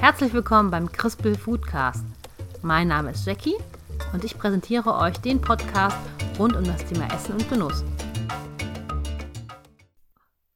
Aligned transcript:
Herzlich 0.00 0.32
willkommen 0.32 0.70
beim 0.70 0.92
Crispel 0.92 1.36
Foodcast. 1.36 2.04
Mein 2.62 2.86
Name 2.86 3.10
ist 3.10 3.26
Jackie 3.26 3.56
und 4.12 4.22
ich 4.22 4.38
präsentiere 4.38 4.94
euch 4.94 5.18
den 5.18 5.40
Podcast 5.40 5.98
rund 6.38 6.54
um 6.54 6.62
das 6.62 6.84
Thema 6.84 7.12
Essen 7.12 7.32
und 7.32 7.48
Genuss. 7.50 7.84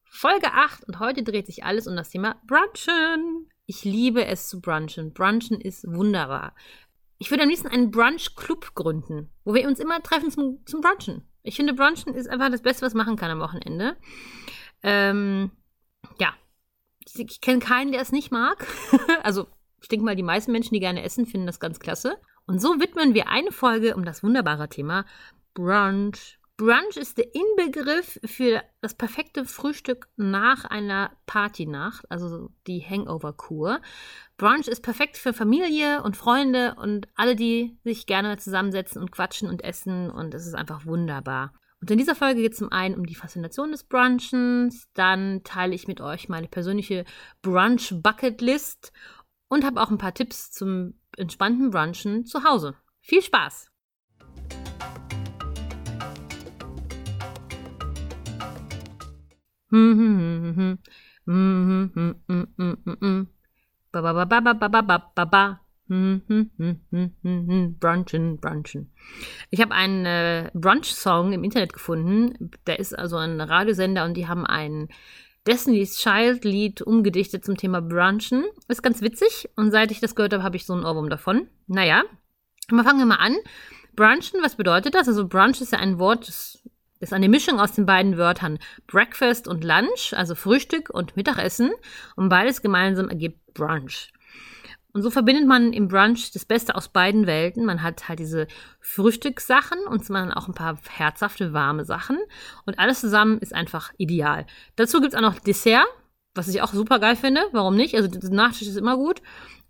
Folge 0.08 0.46
8 0.52 0.84
und 0.84 1.00
heute 1.00 1.24
dreht 1.24 1.46
sich 1.46 1.64
alles 1.64 1.88
um 1.88 1.96
das 1.96 2.10
Thema 2.10 2.36
Brunchen. 2.46 3.48
Ich 3.66 3.84
liebe 3.84 4.24
es 4.24 4.48
zu 4.48 4.60
brunchen. 4.60 5.12
Brunchen 5.12 5.60
ist 5.60 5.92
wunderbar. 5.92 6.54
Ich 7.18 7.32
würde 7.32 7.42
am 7.42 7.48
liebsten 7.48 7.68
einen 7.68 7.90
Brunch-Club 7.90 8.76
gründen, 8.76 9.28
wo 9.42 9.54
wir 9.54 9.66
uns 9.66 9.80
immer 9.80 10.00
treffen 10.04 10.30
zum, 10.30 10.64
zum 10.66 10.82
Brunchen. 10.82 11.28
Ich 11.42 11.56
finde, 11.56 11.74
Brunchen 11.74 12.14
ist 12.14 12.30
einfach 12.30 12.48
das 12.48 12.62
Beste, 12.62 12.86
was 12.86 12.94
man 12.94 13.06
machen 13.06 13.16
kann 13.16 13.32
am 13.32 13.40
Wochenende. 13.40 13.96
Ähm, 14.84 15.50
ja, 16.20 16.32
ich 17.14 17.40
kenne 17.40 17.58
keinen, 17.58 17.92
der 17.92 18.00
es 18.00 18.12
nicht 18.12 18.30
mag. 18.30 18.66
also, 19.22 19.46
ich 19.80 19.88
denke 19.88 20.04
mal, 20.04 20.16
die 20.16 20.22
meisten 20.22 20.52
Menschen, 20.52 20.74
die 20.74 20.80
gerne 20.80 21.02
essen, 21.02 21.26
finden 21.26 21.46
das 21.46 21.60
ganz 21.60 21.80
klasse. 21.80 22.16
Und 22.46 22.60
so 22.60 22.80
widmen 22.80 23.14
wir 23.14 23.28
eine 23.28 23.52
Folge 23.52 23.94
um 23.94 24.04
das 24.04 24.22
wunderbare 24.22 24.68
Thema 24.68 25.04
Brunch. 25.54 26.38
Brunch 26.56 26.96
ist 26.96 27.18
der 27.18 27.34
Inbegriff 27.34 28.20
für 28.24 28.62
das 28.80 28.94
perfekte 28.94 29.44
Frühstück 29.44 30.08
nach 30.16 30.64
einer 30.64 31.10
Partynacht, 31.26 32.08
also 32.10 32.50
die 32.66 32.80
Hangover-Kur. 32.80 33.80
Brunch 34.36 34.68
ist 34.68 34.82
perfekt 34.82 35.16
für 35.16 35.32
Familie 35.32 36.02
und 36.02 36.16
Freunde 36.16 36.76
und 36.78 37.08
alle, 37.14 37.36
die 37.36 37.78
sich 37.84 38.06
gerne 38.06 38.36
zusammensetzen 38.36 39.00
und 39.00 39.10
quatschen 39.10 39.48
und 39.48 39.64
essen 39.64 40.10
und 40.10 40.34
es 40.34 40.46
ist 40.46 40.54
einfach 40.54 40.84
wunderbar. 40.86 41.52
Und 41.82 41.90
in 41.90 41.98
dieser 41.98 42.14
Folge 42.14 42.40
geht 42.40 42.52
es 42.52 42.58
zum 42.58 42.70
einen 42.70 42.94
um 42.94 43.06
die 43.06 43.16
Faszination 43.16 43.72
des 43.72 43.82
Brunchens, 43.82 44.88
dann 44.94 45.42
teile 45.42 45.74
ich 45.74 45.88
mit 45.88 46.00
euch 46.00 46.28
meine 46.28 46.46
persönliche 46.46 47.04
Brunch-Bucket-List 47.42 48.92
und 49.48 49.64
habe 49.64 49.82
auch 49.82 49.90
ein 49.90 49.98
paar 49.98 50.14
Tipps 50.14 50.52
zum 50.52 50.94
entspannten 51.16 51.70
Brunchen 51.70 52.24
zu 52.24 52.44
Hause. 52.44 52.76
Viel 53.00 53.20
Spaß! 53.20 53.68
Brunchen, 67.80 68.38
brunchen. 68.40 68.90
Ich 69.50 69.60
habe 69.60 69.74
einen 69.74 70.06
äh, 70.06 70.50
Brunch-Song 70.54 71.32
im 71.32 71.44
Internet 71.44 71.72
gefunden. 71.72 72.50
Der 72.66 72.78
ist 72.78 72.98
also 72.98 73.16
ein 73.16 73.40
Radiosender 73.40 74.04
und 74.04 74.14
die 74.14 74.26
haben 74.26 74.46
ein 74.46 74.88
Destiny's 75.46 75.96
Child-Lied 75.98 76.82
umgedichtet 76.82 77.44
zum 77.44 77.56
Thema 77.56 77.82
Brunchen. 77.82 78.44
Ist 78.68 78.82
ganz 78.82 79.02
witzig 79.02 79.50
und 79.56 79.70
seit 79.70 79.90
ich 79.90 80.00
das 80.00 80.14
gehört 80.14 80.32
habe, 80.32 80.44
habe 80.44 80.56
ich 80.56 80.64
so 80.64 80.72
einen 80.72 80.86
Ohrwurm 80.86 81.10
davon. 81.10 81.48
Naja, 81.66 82.04
aber 82.70 82.84
fangen 82.84 83.00
wir 83.00 83.06
mal 83.06 83.16
an. 83.16 83.36
Brunchen, 83.94 84.40
was 84.42 84.56
bedeutet 84.56 84.94
das? 84.94 85.08
Also 85.08 85.28
Brunch 85.28 85.60
ist 85.60 85.72
ja 85.72 85.78
ein 85.78 85.98
Wort, 85.98 86.26
das 86.28 86.62
ist 87.00 87.12
eine 87.12 87.28
Mischung 87.28 87.60
aus 87.60 87.72
den 87.72 87.84
beiden 87.84 88.16
Wörtern 88.16 88.58
Breakfast 88.86 89.46
und 89.48 89.64
Lunch, 89.64 90.14
also 90.14 90.34
Frühstück 90.34 90.88
und 90.88 91.16
Mittagessen. 91.16 91.72
Und 92.16 92.30
beides 92.30 92.62
gemeinsam 92.62 93.10
ergibt 93.10 93.52
Brunch. 93.52 94.12
Und 94.92 95.02
so 95.02 95.10
verbindet 95.10 95.46
man 95.46 95.72
im 95.72 95.88
Brunch 95.88 96.32
das 96.32 96.44
Beste 96.44 96.74
aus 96.74 96.88
beiden 96.88 97.26
Welten. 97.26 97.64
Man 97.64 97.82
hat 97.82 98.08
halt 98.08 98.18
diese 98.18 98.46
Frühstückssachen 98.80 99.78
und 99.88 100.08
man 100.10 100.32
auch 100.32 100.48
ein 100.48 100.54
paar 100.54 100.78
herzhafte, 100.88 101.52
warme 101.52 101.84
Sachen. 101.84 102.18
Und 102.66 102.78
alles 102.78 103.00
zusammen 103.00 103.38
ist 103.38 103.54
einfach 103.54 103.92
ideal. 103.96 104.46
Dazu 104.76 105.00
gibt's 105.00 105.14
auch 105.16 105.22
noch 105.22 105.38
Dessert, 105.40 105.86
was 106.34 106.48
ich 106.48 106.60
auch 106.60 106.72
super 106.72 106.98
geil 106.98 107.16
finde. 107.16 107.42
Warum 107.52 107.74
nicht? 107.74 107.94
Also 107.94 108.10
Nachtisch 108.30 108.68
ist 108.68 108.76
immer 108.76 108.96
gut. 108.96 109.22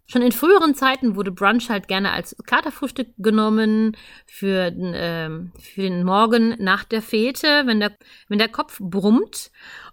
Schon 0.06 0.22
in 0.22 0.32
früheren 0.32 0.74
Zeiten 0.74 1.14
wurde 1.14 1.30
Brunch 1.30 1.70
halt 1.70 1.86
gerne 1.86 2.10
als 2.10 2.36
Katerfrühstück 2.44 3.08
genommen 3.18 3.96
für, 4.26 4.72
ähm, 4.76 5.52
für 5.58 5.82
den 5.82 6.04
Morgen 6.04 6.56
nach 6.58 6.84
der 6.84 7.00
Fete, 7.00 7.62
wenn 7.66 7.78
der, 7.78 7.96
wenn 8.28 8.38
der 8.38 8.48
Kopf 8.48 8.78
brummt 8.80 9.52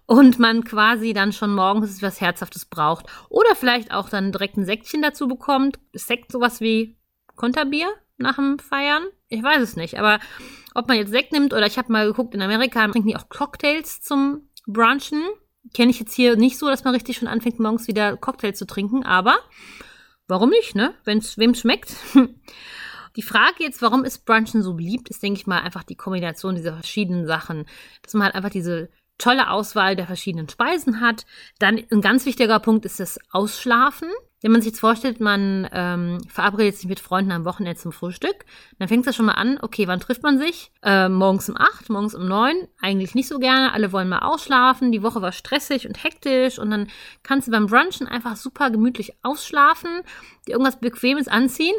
und 0.09 0.39
man 0.39 0.63
quasi 0.63 1.13
dann 1.13 1.31
schon 1.31 1.53
morgens 1.53 2.01
was 2.01 2.19
Herzhaftes 2.19 2.65
braucht. 2.65 3.05
Oder 3.29 3.53
vielleicht 3.53 3.91
auch 3.91 4.09
dann 4.09 4.31
direkt 4.31 4.57
ein 4.57 4.65
Säckchen 4.65 5.03
dazu 5.03 5.27
bekommt. 5.27 5.77
Sekt 5.93 6.31
sowas 6.31 6.61
wie 6.61 6.97
Konterbier 7.35 7.89
nach 8.17 8.37
dem 8.37 8.57
Feiern? 8.57 9.03
Ich 9.27 9.43
weiß 9.43 9.61
es 9.61 9.75
nicht. 9.75 9.99
Aber 9.99 10.19
ob 10.73 10.87
man 10.87 10.97
jetzt 10.97 11.11
Sekt 11.11 11.31
nimmt 11.31 11.53
oder 11.53 11.67
ich 11.67 11.77
habe 11.77 11.91
mal 11.91 12.07
geguckt, 12.07 12.33
in 12.33 12.41
Amerika 12.41 12.87
trinken 12.87 13.07
die 13.09 13.15
auch 13.15 13.29
Cocktails 13.29 14.01
zum 14.01 14.49
Brunchen. 14.65 15.21
Kenne 15.75 15.91
ich 15.91 15.99
jetzt 15.99 16.15
hier 16.15 16.35
nicht 16.37 16.57
so, 16.57 16.69
dass 16.69 16.83
man 16.83 16.95
richtig 16.95 17.17
schon 17.17 17.27
anfängt, 17.27 17.59
morgens 17.59 17.87
wieder 17.87 18.17
Cocktails 18.17 18.57
zu 18.57 18.65
trinken. 18.65 19.05
Aber 19.05 19.37
warum 20.27 20.49
nicht, 20.49 20.73
ne? 20.73 20.95
Wenn 21.03 21.19
es 21.19 21.37
wem 21.37 21.53
schmeckt. 21.53 21.95
Die 23.15 23.21
Frage 23.21 23.63
jetzt, 23.63 23.83
warum 23.83 24.05
ist 24.05 24.25
Brunchen 24.25 24.63
so 24.63 24.73
beliebt, 24.73 25.09
ist, 25.09 25.21
denke 25.21 25.39
ich 25.39 25.47
mal, 25.47 25.59
einfach 25.61 25.83
die 25.83 25.95
Kombination 25.95 26.55
dieser 26.55 26.73
verschiedenen 26.73 27.25
Sachen. 27.25 27.65
Dass 28.01 28.13
man 28.13 28.25
halt 28.25 28.35
einfach 28.35 28.51
diese 28.51 28.89
tolle 29.19 29.51
Auswahl 29.51 29.95
der 29.95 30.07
verschiedenen 30.07 30.49
Speisen 30.49 31.01
hat. 31.01 31.27
Dann 31.59 31.79
ein 31.91 32.01
ganz 32.01 32.25
wichtiger 32.25 32.59
Punkt 32.59 32.85
ist 32.85 32.99
das 32.99 33.19
Ausschlafen. 33.29 34.09
Wenn 34.41 34.53
man 34.53 34.61
sich 34.61 34.71
jetzt 34.71 34.79
vorstellt, 34.79 35.19
man 35.19 35.67
ähm, 35.73 36.19
verabredet 36.29 36.77
sich 36.77 36.87
mit 36.87 37.01
Freunden 37.01 37.33
am 37.33 37.43
Wochenende 37.43 37.77
zum 37.77 37.91
Frühstück, 37.91 38.45
dann 38.77 38.87
fängt 38.87 39.05
es 39.05 39.13
schon 39.13 39.25
mal 39.25 39.33
an, 39.33 39.59
okay, 39.61 39.85
wann 39.85 39.99
trifft 39.99 40.23
man 40.23 40.39
sich? 40.39 40.71
Äh, 40.81 41.09
morgens 41.09 41.49
um 41.49 41.57
acht, 41.57 41.89
morgens 41.89 42.15
um 42.15 42.25
neun, 42.25 42.55
eigentlich 42.81 43.15
nicht 43.15 43.27
so 43.27 43.39
gerne, 43.39 43.73
alle 43.73 43.91
wollen 43.91 44.07
mal 44.07 44.19
ausschlafen, 44.19 44.93
die 44.93 45.03
Woche 45.03 45.21
war 45.21 45.33
stressig 45.33 45.85
und 45.87 46.01
hektisch 46.01 46.57
und 46.57 46.71
dann 46.71 46.87
kannst 47.21 47.49
du 47.49 47.51
beim 47.51 47.65
Brunchen 47.65 48.07
einfach 48.07 48.37
super 48.37 48.69
gemütlich 48.69 49.13
ausschlafen, 49.23 49.91
dir 50.47 50.53
irgendwas 50.53 50.79
Bequemes 50.79 51.27
anziehen 51.27 51.75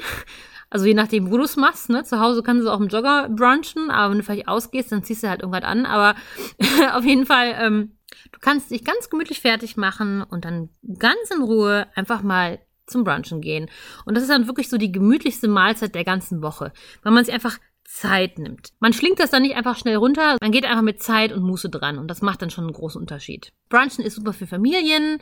also 0.71 0.87
je 0.87 0.95
nachdem, 0.95 1.31
wo 1.31 1.37
du 1.37 1.43
es 1.43 1.57
machst, 1.57 1.91
ne? 1.91 2.05
Zu 2.05 2.21
Hause 2.21 2.43
kannst 2.43 2.65
du 2.65 2.71
auch 2.71 2.81
im 2.81 2.89
Jogger 2.89 3.29
brunchen, 3.29 3.91
aber 3.91 4.11
wenn 4.11 4.19
du 4.19 4.25
vielleicht 4.25 4.49
ausgehst, 4.49 4.93
dann 4.93 5.03
ziehst 5.03 5.25
du 5.25 5.29
halt 5.29 5.41
irgendwas 5.43 5.65
an. 5.65 5.85
Aber 5.85 6.15
auf 6.95 7.05
jeden 7.05 7.27
Fall, 7.27 7.57
ähm, 7.61 7.97
du 8.33 8.39
kannst 8.41 8.71
dich 8.71 8.85
ganz 8.85 9.11
gemütlich 9.11 9.41
fertig 9.41 9.77
machen 9.77 10.23
und 10.23 10.45
dann 10.45 10.71
ganz 10.99 11.31
in 11.35 11.43
Ruhe 11.43 11.89
einfach 11.97 12.23
mal 12.23 12.61
zum 12.87 13.05
Brunchen 13.05 13.41
gehen. 13.41 13.69
Und 14.05 14.15
das 14.15 14.23
ist 14.23 14.31
dann 14.31 14.47
wirklich 14.47 14.69
so 14.69 14.77
die 14.77 14.93
gemütlichste 14.93 15.49
Mahlzeit 15.49 15.95
der 15.95 16.05
ganzen 16.05 16.43
Woche, 16.43 16.73
weil 17.03 17.13
man 17.13 17.25
sich 17.25 17.35
einfach 17.35 17.59
Zeit 17.93 18.39
nimmt. 18.39 18.71
Man 18.79 18.93
schlingt 18.93 19.19
das 19.19 19.31
dann 19.31 19.43
nicht 19.43 19.57
einfach 19.57 19.77
schnell 19.77 19.97
runter, 19.97 20.37
man 20.41 20.53
geht 20.53 20.65
einfach 20.65 20.83
mit 20.83 21.03
Zeit 21.03 21.33
und 21.33 21.43
Muße 21.43 21.69
dran 21.69 21.99
und 21.99 22.09
das 22.09 22.23
macht 22.23 22.41
dann 22.41 22.49
schon 22.49 22.65
einen 22.65 22.73
großen 22.73 23.01
Unterschied. 23.01 23.53
Brunchen 23.69 24.05
ist 24.05 24.15
super 24.15 24.33
für 24.33 24.47
Familien, 24.47 25.19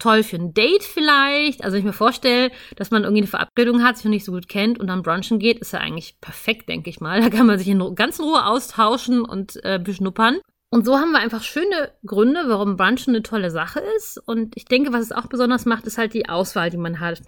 toll 0.00 0.24
für 0.24 0.36
ein 0.36 0.52
Date 0.52 0.82
vielleicht. 0.82 1.62
Also 1.62 1.74
wenn 1.74 1.80
ich 1.80 1.86
mir 1.86 1.92
vorstelle, 1.92 2.50
dass 2.76 2.90
man 2.90 3.04
irgendwie 3.04 3.22
eine 3.22 3.28
Verabredung 3.28 3.84
hat, 3.84 3.96
sich 3.96 4.04
noch 4.04 4.10
nicht 4.10 4.24
so 4.24 4.32
gut 4.32 4.48
kennt 4.48 4.80
und 4.80 4.88
dann 4.88 5.02
brunchen 5.02 5.38
geht, 5.38 5.60
ist 5.60 5.72
ja 5.72 5.78
eigentlich 5.78 6.20
perfekt, 6.20 6.68
denke 6.68 6.90
ich 6.90 7.00
mal. 7.00 7.20
Da 7.28 7.30
kann 7.30 7.46
man 7.46 7.58
sich 7.58 7.68
in 7.68 7.94
ganz 7.94 8.18
Ruhe 8.20 8.46
austauschen 8.46 9.22
und 9.22 9.62
äh, 9.64 9.78
beschnuppern. 9.78 10.38
Und 10.70 10.84
so 10.84 10.98
haben 10.98 11.12
wir 11.12 11.18
einfach 11.18 11.42
schöne 11.42 11.92
Gründe, 12.04 12.44
warum 12.46 12.76
Brunchen 12.76 13.14
eine 13.14 13.22
tolle 13.22 13.50
Sache 13.50 13.80
ist. 13.96 14.18
Und 14.26 14.56
ich 14.56 14.64
denke, 14.64 14.92
was 14.92 15.02
es 15.02 15.12
auch 15.12 15.26
besonders 15.26 15.66
macht, 15.66 15.86
ist 15.86 15.98
halt 15.98 16.14
die 16.14 16.28
Auswahl, 16.28 16.70
die 16.70 16.76
man 16.78 17.00
hat. 17.00 17.22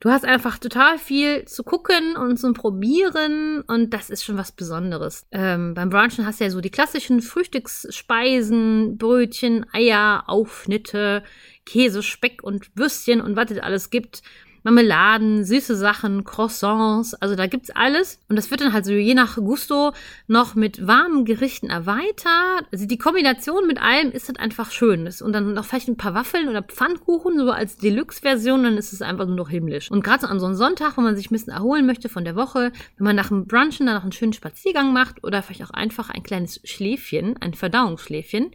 Du 0.00 0.08
hast 0.08 0.24
einfach 0.24 0.58
total 0.58 0.98
viel 0.98 1.44
zu 1.44 1.62
gucken 1.62 2.16
und 2.16 2.38
zum 2.38 2.54
Probieren 2.54 3.60
und 3.66 3.90
das 3.92 4.08
ist 4.08 4.24
schon 4.24 4.38
was 4.38 4.50
Besonderes. 4.50 5.26
Ähm, 5.30 5.74
beim 5.74 5.90
Brunchen 5.90 6.24
hast 6.24 6.40
du 6.40 6.44
ja 6.44 6.50
so 6.50 6.62
die 6.62 6.70
klassischen 6.70 7.20
Frühstücksspeisen, 7.20 8.96
Brötchen, 8.96 9.66
Eier, 9.74 10.24
Aufschnitte, 10.26 11.22
Käse, 11.66 12.02
Speck 12.02 12.42
und 12.42 12.74
Würstchen 12.74 13.20
und 13.20 13.36
was 13.36 13.50
es 13.50 13.58
alles 13.58 13.90
gibt. 13.90 14.22
Marmeladen, 14.62 15.44
süße 15.44 15.76
Sachen, 15.76 16.24
Croissants, 16.24 17.14
also 17.14 17.34
da 17.34 17.46
gibt's 17.46 17.70
alles. 17.70 18.20
Und 18.28 18.36
das 18.36 18.50
wird 18.50 18.60
dann 18.60 18.72
halt 18.72 18.84
so 18.84 18.92
je 18.92 19.14
nach 19.14 19.36
Gusto 19.36 19.92
noch 20.26 20.54
mit 20.54 20.86
warmen 20.86 21.24
Gerichten 21.24 21.70
erweitert. 21.70 22.66
Also 22.72 22.86
die 22.86 22.98
Kombination 22.98 23.66
mit 23.66 23.80
allem 23.80 24.10
ist 24.12 24.28
halt 24.28 24.40
einfach 24.40 24.70
schön. 24.70 25.08
Und 25.20 25.32
dann 25.32 25.54
noch 25.54 25.64
vielleicht 25.64 25.88
ein 25.88 25.96
paar 25.96 26.14
Waffeln 26.14 26.48
oder 26.48 26.62
Pfannkuchen, 26.62 27.38
so 27.38 27.50
als 27.50 27.76
Deluxe-Version, 27.76 28.62
dann 28.62 28.76
ist 28.76 28.92
es 28.92 29.02
einfach 29.02 29.26
nur 29.26 29.36
noch 29.36 29.48
himmlisch. 29.48 29.90
Und 29.90 30.04
gerade 30.04 30.22
so 30.22 30.26
an 30.26 30.40
so 30.40 30.46
einem 30.46 30.56
Sonntag, 30.56 30.96
wo 30.96 31.00
man 31.00 31.16
sich 31.16 31.30
ein 31.30 31.34
bisschen 31.34 31.52
erholen 31.52 31.86
möchte 31.86 32.08
von 32.08 32.24
der 32.24 32.36
Woche, 32.36 32.72
wenn 32.96 33.04
man 33.04 33.16
nach 33.16 33.28
dem 33.28 33.46
Brunchen 33.46 33.86
dann 33.86 33.96
noch 33.96 34.02
einen 34.02 34.12
schönen 34.12 34.32
Spaziergang 34.32 34.92
macht 34.92 35.24
oder 35.24 35.42
vielleicht 35.42 35.64
auch 35.64 35.70
einfach 35.70 36.10
ein 36.10 36.22
kleines 36.22 36.60
Schläfchen, 36.64 37.36
ein 37.40 37.54
Verdauungsschläfchen, 37.54 38.50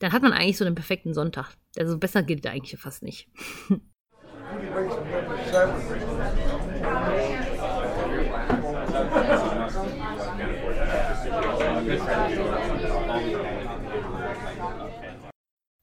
dann 0.00 0.12
hat 0.12 0.22
man 0.22 0.32
eigentlich 0.32 0.58
so 0.58 0.64
einen 0.64 0.74
perfekten 0.74 1.14
Sonntag. 1.14 1.54
Also 1.78 1.98
besser 1.98 2.22
geht 2.22 2.44
der 2.44 2.52
eigentlich 2.52 2.78
fast 2.80 3.02
nicht. 3.02 3.28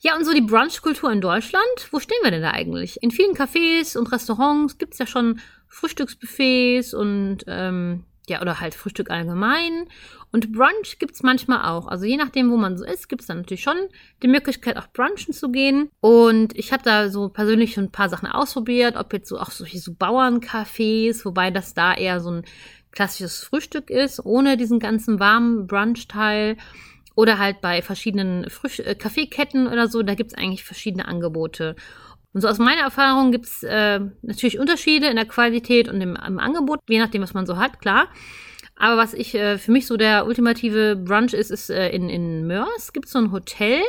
Ja, 0.04 0.16
und 0.16 0.26
so 0.26 0.34
die 0.34 0.42
Brunchkultur 0.42 1.12
in 1.12 1.22
Deutschland, 1.22 1.64
wo 1.92 2.00
stehen 2.00 2.18
wir 2.24 2.32
denn 2.32 2.42
da 2.42 2.52
eigentlich? 2.52 3.02
In 3.04 3.12
vielen 3.12 3.36
Cafés 3.36 3.96
und 3.96 4.12
Restaurants 4.12 4.78
gibt 4.80 4.94
es 4.94 5.00
ja 5.00 5.06
schon 5.06 5.40
Frühstücksbuffets 5.68 6.94
und 6.94 7.44
ähm, 7.48 8.06
ja, 8.28 8.42
oder 8.42 8.60
halt 8.60 8.76
Frühstück 8.76 9.10
allgemein. 9.10 9.88
Und 10.32 10.54
Brunch 10.54 11.00
gibt 11.00 11.16
es 11.16 11.24
manchmal 11.24 11.70
auch. 11.70 11.88
Also 11.88 12.06
je 12.06 12.18
nachdem, 12.18 12.52
wo 12.52 12.58
man 12.58 12.78
so 12.78 12.86
ist, 12.86 13.10
gibt 13.10 13.22
es 13.22 13.28
dann 13.28 13.40
natürlich 13.40 13.64
schon 13.64 13.78
die 14.24 14.28
Möglichkeit, 14.28 14.78
auch 14.78 14.88
brunchen 14.88 15.34
zu 15.34 15.52
gehen. 15.52 15.90
Und 16.00 16.58
ich 16.58 16.72
habe 16.72 16.84
da 16.84 17.10
so 17.10 17.30
persönlich 17.30 17.74
schon 17.74 17.86
ein 17.86 17.92
paar 17.92 18.10
Sachen 18.10 18.30
ausprobiert, 18.30 18.96
ob 18.96 19.12
jetzt 19.14 19.28
so 19.28 19.40
auch 19.40 19.52
solche 19.52 19.80
so 19.80 19.92
Bauerncafés, 19.92 21.26
wobei 21.26 21.52
das 21.52 21.74
da 21.74 21.94
eher 21.94 22.20
so 22.22 22.32
ein 22.32 22.46
klassisches 22.92 23.44
Frühstück 23.44 23.90
ist, 23.90 24.24
ohne 24.26 24.58
diesen 24.58 24.80
ganzen 24.80 25.20
warmen 25.20 25.68
Brunch-Teil. 25.68 26.58
Oder 27.14 27.40
halt 27.40 27.60
bei 27.60 27.82
verschiedenen 27.82 28.50
Früh 28.50 28.70
äh, 28.84 28.96
Kaffeeketten 28.96 29.68
oder 29.68 29.88
so, 29.88 30.02
da 30.02 30.16
gibt 30.16 30.32
es 30.32 30.38
eigentlich 30.38 30.64
verschiedene 30.64 31.06
Angebote. 31.06 31.76
Und 32.34 32.42
so 32.42 32.48
aus 32.48 32.60
meiner 32.60 32.82
Erfahrung 32.82 33.32
gibt 33.32 33.46
es 33.46 33.64
äh, 33.64 34.00
natürlich 34.22 34.60
Unterschiede 34.60 35.08
in 35.08 35.18
der 35.18 35.26
Qualität 35.26 35.90
und 35.90 36.00
im, 36.00 36.16
im, 36.16 36.40
Angebot, 36.40 36.80
je 36.88 37.00
nachdem, 37.00 37.22
was 37.22 37.34
man 37.34 37.46
so 37.46 37.58
hat, 37.58 37.80
klar. 37.80 38.08
Aber 38.78 38.98
was 38.98 39.14
ich 39.14 39.36
äh, 39.36 39.58
für 39.58 39.72
mich 39.72 39.86
so 39.86 39.98
der 39.98 40.26
ultimative 40.26 40.96
Brunch 40.96 41.34
ist, 41.34 41.52
ist 41.52 41.70
äh, 41.70 41.90
in, 41.90 42.10
in 42.10 42.48
Mörs 42.48 42.94
gibt 42.94 43.08
es 43.08 43.12
so 43.12 43.20
ein 43.20 43.32
Hotel. 43.32 43.82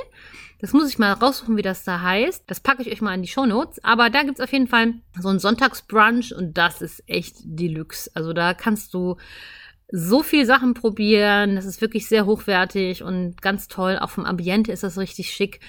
Das 0.60 0.72
muss 0.72 0.88
ich 0.88 0.98
mal 0.98 1.12
raussuchen, 1.12 1.56
wie 1.56 1.62
das 1.62 1.82
da 1.84 2.02
heißt. 2.02 2.44
Das 2.46 2.60
packe 2.60 2.82
ich 2.82 2.92
euch 2.92 3.00
mal 3.00 3.14
in 3.14 3.22
die 3.22 3.28
Show 3.28 3.46
Notes. 3.46 3.82
Aber 3.82 4.10
da 4.10 4.22
gibt 4.22 4.38
es 4.38 4.44
auf 4.44 4.52
jeden 4.52 4.68
Fall 4.68 4.94
so 5.18 5.28
ein 5.28 5.40
Sonntagsbrunch 5.40 6.34
und 6.34 6.56
das 6.56 6.82
ist 6.82 7.02
echt 7.08 7.36
Deluxe. 7.42 8.10
Also 8.14 8.32
da 8.32 8.54
kannst 8.54 8.94
du 8.94 9.16
so 9.94 10.22
viel 10.22 10.46
Sachen 10.46 10.72
probieren. 10.72 11.54
Das 11.54 11.66
ist 11.66 11.82
wirklich 11.82 12.08
sehr 12.08 12.24
hochwertig 12.24 13.02
und 13.02 13.42
ganz 13.42 13.68
toll. 13.68 13.98
Auch 14.00 14.08
vom 14.08 14.24
Ambiente 14.24 14.72
ist 14.72 14.82
das 14.82 14.98
richtig 14.98 15.30
schick. 15.30 15.60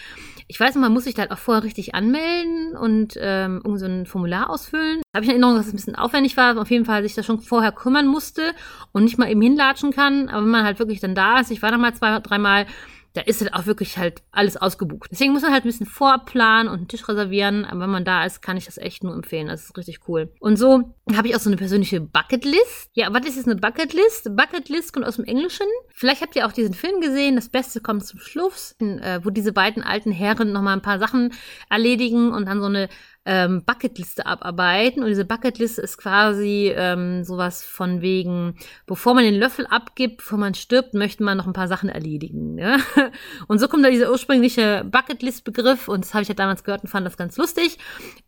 Ich 0.48 0.58
weiß, 0.58 0.76
man 0.76 0.94
muss 0.94 1.04
sich 1.04 1.14
da 1.14 1.24
halt 1.24 1.32
auch 1.32 1.38
vorher 1.38 1.64
richtig 1.64 1.94
anmelden 1.94 2.76
und 2.78 3.16
ähm, 3.20 3.62
irgendwie 3.64 3.80
so 3.80 3.86
ein 3.86 4.06
Formular 4.06 4.50
ausfüllen. 4.50 5.02
Habe 5.14 5.26
ich 5.26 5.30
in 5.30 5.32
Erinnerung, 5.32 5.56
dass 5.58 5.68
es 5.68 5.74
ein 5.74 5.76
bisschen 5.76 5.96
aufwendig 5.96 6.38
war, 6.38 6.58
auf 6.58 6.72
jeden 6.72 6.86
Fall 6.86 7.04
sich 7.04 7.16
da 7.16 7.22
schon 7.22 7.42
vorher 7.42 7.74
kümmern 7.74 8.08
musste 8.08 8.54
und 8.94 9.04
nicht 9.04 9.18
mal 9.18 9.30
eben 9.30 9.42
hinlatschen 9.42 9.92
kann. 9.92 10.30
Aber 10.30 10.44
wenn 10.44 10.52
man 10.52 10.64
halt 10.64 10.80
wirklich 10.80 11.02
dann 11.02 11.16
da 11.16 11.42
ist, 11.42 11.52
ich 11.52 11.62
war 11.62 11.72
da 11.72 11.78
mal 11.78 11.94
zwei, 11.94 12.18
dreimal, 12.20 12.66
da 13.14 13.22
ist 13.22 13.42
halt 13.42 13.54
auch 13.54 13.68
wirklich 13.68 13.98
halt 13.98 14.24
alles 14.32 14.58
ausgebucht. 14.58 15.10
Deswegen 15.12 15.34
muss 15.34 15.44
man 15.44 15.52
halt 15.52 15.64
ein 15.64 15.68
bisschen 15.68 15.86
vorplanen 15.86 16.68
und 16.68 16.78
einen 16.80 16.88
Tisch 16.88 17.08
reservieren. 17.08 17.64
Aber 17.64 17.82
wenn 17.82 17.92
man 17.92 18.06
da 18.06 18.26
ist, 18.26 18.42
kann 18.42 18.58
ich 18.58 18.66
das 18.66 18.80
echt 18.80 19.04
nur 19.04 19.14
empfehlen. 19.14 19.48
Das 19.48 19.66
ist 19.66 19.78
richtig 19.78 20.00
cool. 20.08 20.34
Und 20.40 20.58
so 20.58 20.96
habe 21.16 21.28
ich 21.28 21.36
auch 21.36 21.40
so 21.40 21.50
eine 21.50 21.58
persönliche 21.58 22.02
Bucketlist. 22.02 22.90
Ja, 22.94 23.14
was 23.14 23.26
ist 23.28 23.36
jetzt 23.36 23.48
eine 23.48 23.60
Bucketlist? 23.60 24.36
Bucketlist 24.36 24.94
kommt 24.94 25.06
aus 25.06 25.18
dem 25.18 25.26
Englischen. 25.26 25.68
Vielleicht 25.90 26.24
habt 26.24 26.36
ihr 26.36 26.48
auch 26.48 26.52
diesen 26.52 26.74
Film 26.74 27.02
gesehen. 27.02 27.36
Das 27.36 27.50
Beste 27.50 27.82
kommt 27.82 28.04
zum 28.04 28.20
Schluss, 28.20 28.76
äh, 28.80 29.20
wo 29.24 29.30
diese 29.30 29.54
beiden 29.54 29.84
alten 29.84 30.12
Herren 30.12 30.52
nochmal 30.52 30.76
ein 30.76 30.82
paar 30.82 30.98
Sachen 30.98 31.34
erledigen 31.70 32.32
und 32.34 32.48
dann 32.48 32.62
so 32.62 32.66
eine 32.66 32.90
ähm, 33.26 33.64
Bucketliste 33.64 34.26
abarbeiten. 34.26 35.02
Und 35.02 35.10
diese 35.10 35.26
Bucketliste 35.26 35.82
ist 35.82 35.98
quasi 35.98 36.74
ähm, 36.76 37.24
sowas 37.24 37.64
von 37.64 38.02
wegen, 38.02 38.56
bevor 38.86 39.14
man 39.14 39.24
den 39.24 39.36
Löffel 39.36 39.66
abgibt, 39.68 40.18
bevor 40.18 40.38
man 40.38 40.54
stirbt, 40.54 40.94
möchte 40.94 41.24
man 41.24 41.38
noch 41.38 41.48
ein 41.48 41.54
paar 41.54 41.68
Sachen 41.68 41.90
erledigen. 41.90 42.58
Ja? 42.58 42.78
Und 43.48 43.60
so 43.60 43.68
kommt 43.68 43.86
da 43.86 43.90
dieser 43.90 44.12
ursprüngliche 44.12 44.86
Bucketlist-Begriff 44.90 45.88
und 45.88 46.04
das 46.04 46.14
habe 46.14 46.24
ich 46.24 46.30
ja 46.30 46.36
damals 46.36 46.64
gehört 46.64 46.84
und 46.84 46.90
fand 46.90 47.06
das 47.06 47.18
ganz 47.18 47.38
lustig. 47.38 47.78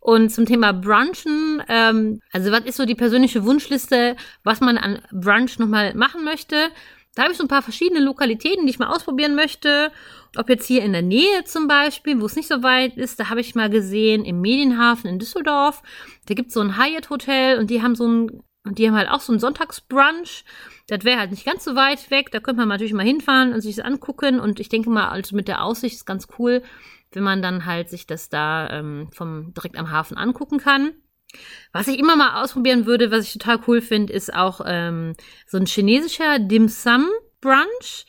Und 0.00 0.30
zum 0.30 0.46
Thema 0.46 0.72
Brunchen, 0.72 1.62
ähm, 1.68 2.20
also 2.32 2.52
was 2.52 2.64
ist 2.64 2.76
so 2.76 2.84
die 2.84 2.94
persönliche 2.94 3.44
Wunschliste, 3.44 4.16
was 4.44 4.60
man 4.60 4.78
an 4.78 5.00
Brunch 5.12 5.58
nochmal 5.58 5.94
machen 5.94 6.24
möchte? 6.24 6.56
Da 7.16 7.22
habe 7.22 7.32
ich 7.32 7.38
so 7.38 7.44
ein 7.44 7.48
paar 7.48 7.62
verschiedene 7.62 8.00
Lokalitäten, 8.00 8.66
die 8.66 8.70
ich 8.70 8.78
mal 8.78 8.94
ausprobieren 8.94 9.34
möchte. 9.34 9.90
Ob 10.36 10.50
jetzt 10.50 10.66
hier 10.66 10.82
in 10.82 10.92
der 10.92 11.00
Nähe 11.00 11.44
zum 11.44 11.66
Beispiel, 11.66 12.20
wo 12.20 12.26
es 12.26 12.36
nicht 12.36 12.46
so 12.46 12.62
weit 12.62 12.98
ist, 12.98 13.18
da 13.18 13.30
habe 13.30 13.40
ich 13.40 13.54
mal 13.54 13.70
gesehen, 13.70 14.26
im 14.26 14.42
Medienhafen 14.42 15.08
in 15.08 15.18
Düsseldorf, 15.18 15.82
da 16.26 16.34
gibt 16.34 16.48
es 16.48 16.54
so 16.54 16.60
ein 16.60 16.76
Hyatt-Hotel 16.76 17.58
und 17.58 17.70
die 17.70 17.82
haben 17.82 17.94
so 17.94 18.06
ein, 18.06 18.42
und 18.64 18.78
die 18.78 18.86
haben 18.86 18.96
halt 18.96 19.08
auch 19.08 19.20
so 19.20 19.32
ein 19.32 19.38
Sonntagsbrunch. 19.38 20.44
Das 20.88 21.04
wäre 21.04 21.18
halt 21.18 21.30
nicht 21.30 21.46
ganz 21.46 21.64
so 21.64 21.74
weit 21.74 22.10
weg. 22.10 22.30
Da 22.32 22.40
könnte 22.40 22.60
man 22.60 22.68
natürlich 22.68 22.92
mal 22.92 23.06
hinfahren 23.06 23.54
und 23.54 23.62
sich 23.62 23.76
das 23.76 23.84
angucken. 23.86 24.38
Und 24.38 24.60
ich 24.60 24.68
denke 24.68 24.90
mal, 24.90 25.08
also 25.08 25.34
mit 25.34 25.48
der 25.48 25.62
Aussicht 25.62 25.94
ist 25.94 26.04
ganz 26.04 26.28
cool, 26.38 26.62
wenn 27.12 27.22
man 27.22 27.40
dann 27.40 27.64
halt 27.64 27.88
sich 27.88 28.06
das 28.06 28.28
da 28.28 28.68
ähm, 28.68 29.08
vom 29.10 29.54
direkt 29.54 29.78
am 29.78 29.90
Hafen 29.90 30.18
angucken 30.18 30.58
kann. 30.58 30.92
Was 31.72 31.88
ich 31.88 31.98
immer 31.98 32.16
mal 32.16 32.42
ausprobieren 32.42 32.86
würde, 32.86 33.10
was 33.10 33.24
ich 33.26 33.32
total 33.34 33.60
cool 33.66 33.80
finde, 33.80 34.12
ist 34.12 34.32
auch 34.32 34.60
ähm, 34.64 35.14
so 35.46 35.58
ein 35.58 35.66
chinesischer 35.66 36.38
Dim 36.38 36.68
Sum 36.68 37.08
Brunch. 37.40 38.06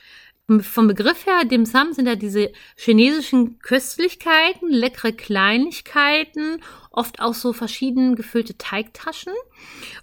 Vom 0.61 0.87
Begriff 0.87 1.25
her, 1.25 1.43
Dim 1.43 1.65
Sum 1.65 1.91
sind 1.91 2.07
ja 2.07 2.15
diese 2.15 2.53
chinesischen 2.77 3.59
Köstlichkeiten, 3.59 4.69
leckere 4.69 5.11
Kleinigkeiten, 5.11 6.61
oft 6.89 7.19
auch 7.19 7.33
so 7.33 7.51
verschieden 7.51 8.15
gefüllte 8.15 8.57
Teigtaschen. 8.57 9.33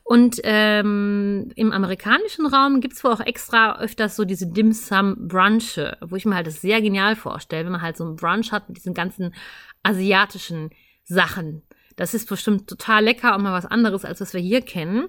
Und 0.03 0.43
ähm, 0.45 1.51
im 1.57 1.73
amerikanischen 1.73 2.45
Raum 2.45 2.83
gibt 2.83 2.93
es 2.93 3.03
wohl 3.03 3.13
auch 3.13 3.21
extra 3.21 3.81
öfters 3.81 4.17
so 4.17 4.27
diese 4.27 4.47
Dim 4.47 4.73
Sum 4.73 5.17
Brunche, 5.29 5.97
wo 6.03 6.15
ich 6.15 6.27
mir 6.27 6.35
halt 6.35 6.47
das 6.47 6.61
sehr 6.61 6.83
genial 6.83 7.17
vorstelle, 7.17 7.65
wenn 7.65 7.73
man 7.73 7.81
halt 7.81 7.97
so 7.97 8.05
einen 8.05 8.17
Brunch 8.17 8.53
hat 8.53 8.69
mit 8.69 8.77
diesen 8.77 8.93
ganzen 8.93 9.35
asiatischen 9.83 10.69
Sachen. 11.05 11.63
Das 11.97 12.15
ist 12.15 12.29
bestimmt 12.29 12.69
total 12.69 13.05
lecker 13.05 13.35
und 13.37 13.43
mal 13.43 13.53
was 13.53 13.67
anderes, 13.67 14.05
als 14.05 14.21
was 14.21 14.35
wir 14.35 14.41
hier 14.41 14.63
kennen. 14.63 15.09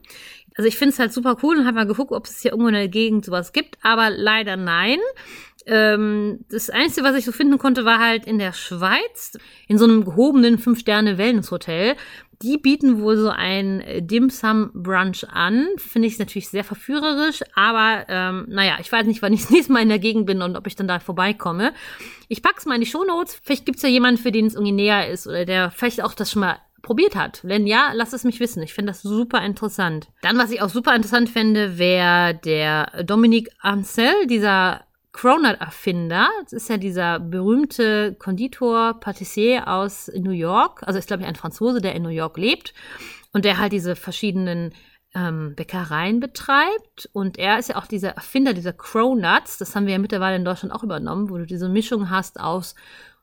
Also 0.58 0.68
ich 0.68 0.78
finde 0.78 0.94
es 0.94 1.00
halt 1.00 1.14
super 1.14 1.38
cool 1.44 1.58
und 1.58 1.66
habe 1.66 1.76
mal 1.76 1.88
geguckt, 1.88 2.12
ob 2.12 2.26
es 2.26 2.42
hier 2.42 2.52
irgendwo 2.52 2.70
in 2.70 2.76
der 2.76 2.88
Gegend 2.88 3.26
sowas 3.26 3.52
gibt, 3.52 3.78
aber 3.82 4.10
leider 4.10 4.56
nein. 4.56 5.00
Ähm, 5.68 6.46
das 6.50 6.70
Einzige, 6.70 7.06
was 7.06 7.16
ich 7.16 7.26
so 7.26 7.32
finden 7.32 7.58
konnte, 7.58 7.86
war 7.86 8.00
halt 8.00 8.26
in 8.26 8.38
der 8.38 8.54
Schweiz, 8.54 9.38
in 9.68 9.78
so 9.78 9.86
einem 9.86 10.06
gehobenen 10.06 10.60
Fünf-Sterne-Wellness-Hotel. 10.60 11.96
Die 12.42 12.58
bieten 12.58 13.02
wohl 13.02 13.18
so 13.18 13.30
ein 13.30 13.84
Dim 14.02 14.30
Sum 14.30 14.70
Brunch 14.74 15.26
an. 15.30 15.68
Finde 15.78 16.08
ich 16.08 16.20
natürlich 16.20 16.50
sehr 16.50 16.64
verführerisch, 16.64 17.42
aber 17.56 18.06
ähm, 18.10 18.46
naja, 18.50 18.78
ich 18.80 18.92
weiß 18.92 19.08
nicht, 19.08 19.22
wann 19.22 19.34
ich 19.34 19.42
das 19.44 19.50
nächste 19.52 19.74
Mal 19.74 19.82
in 19.82 19.90
der 19.90 20.00
Gegend 20.00 20.26
bin 20.26 20.42
und 20.42 20.56
ob 20.56 20.68
ich 20.68 20.76
dann 20.76 20.88
da 20.88 21.00
vorbeikomme. 21.00 21.74
Ich 22.28 22.42
pack's 22.42 22.66
mal 22.66 22.76
in 22.76 22.82
die 22.82 22.88
Shownotes. 22.88 23.40
Vielleicht 23.42 23.66
gibt's 23.66 23.82
ja 23.82 23.90
jemanden, 23.90 24.22
für 24.22 24.32
den 24.32 24.46
es 24.46 24.54
irgendwie 24.54 24.74
näher 24.74 25.10
ist 25.10 25.28
oder 25.28 25.46
der 25.46 25.72
vielleicht 25.72 26.04
auch 26.04 26.14
das 26.14 26.32
schon 26.32 26.42
mal 26.42 26.58
probiert 26.86 27.16
hat. 27.16 27.40
Wenn 27.44 27.66
ja, 27.66 27.92
lasst 27.94 28.14
es 28.14 28.24
mich 28.24 28.40
wissen. 28.40 28.62
Ich 28.62 28.76
finde 28.76 28.92
das 28.92 29.02
super 29.02 29.44
interessant. 29.44 30.08
Dann, 30.22 30.38
was 30.38 30.52
ich 30.52 30.62
auch 30.62 30.70
super 30.70 30.96
interessant 30.96 31.30
fände, 31.30 31.80
wäre 31.80 32.36
der 32.36 33.04
Dominique 33.04 33.50
Ancel, 33.60 34.28
dieser 34.28 34.86
Cronut-Erfinder. 35.12 36.28
Das 36.44 36.54
ist 36.54 36.70
ja 36.70 36.78
dieser 36.78 37.20
berühmte 37.20 38.14
Konditor, 38.20 39.00
Patissier 39.00 39.68
aus 39.68 40.12
New 40.16 40.30
York. 40.30 40.84
Also 40.84 41.00
ist, 41.00 41.08
glaube 41.08 41.24
ich, 41.24 41.28
ein 41.28 41.36
Franzose, 41.36 41.82
der 41.82 41.96
in 41.96 42.04
New 42.04 42.10
York 42.10 42.38
lebt. 42.38 42.76
Und 43.34 43.46
der 43.46 43.58
halt 43.58 43.74
diese 43.74 43.96
verschiedenen 43.96 44.74
ähm, 45.16 45.56
Bäckereien 45.56 46.20
betreibt. 46.20 47.10
Und 47.14 47.40
er 47.40 47.58
ist 47.58 47.70
ja 47.70 47.78
auch 47.78 47.88
dieser 47.88 48.10
Erfinder 48.10 48.54
dieser 48.54 48.74
Cronuts. 48.74 49.58
Das 49.58 49.76
haben 49.76 49.88
wir 49.88 49.94
ja 49.94 50.00
mittlerweile 50.00 50.36
in 50.36 50.46
Deutschland 50.46 50.72
auch 50.74 50.84
übernommen, 50.84 51.32
wo 51.32 51.38
du 51.38 51.48
diese 51.48 51.68
Mischung 51.68 52.12
hast 52.12 52.40
aus 52.40 52.76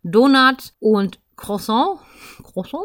Donut 0.03 0.73
und 0.81 1.21
Croissant. 1.37 2.01
Croissant? 2.43 2.85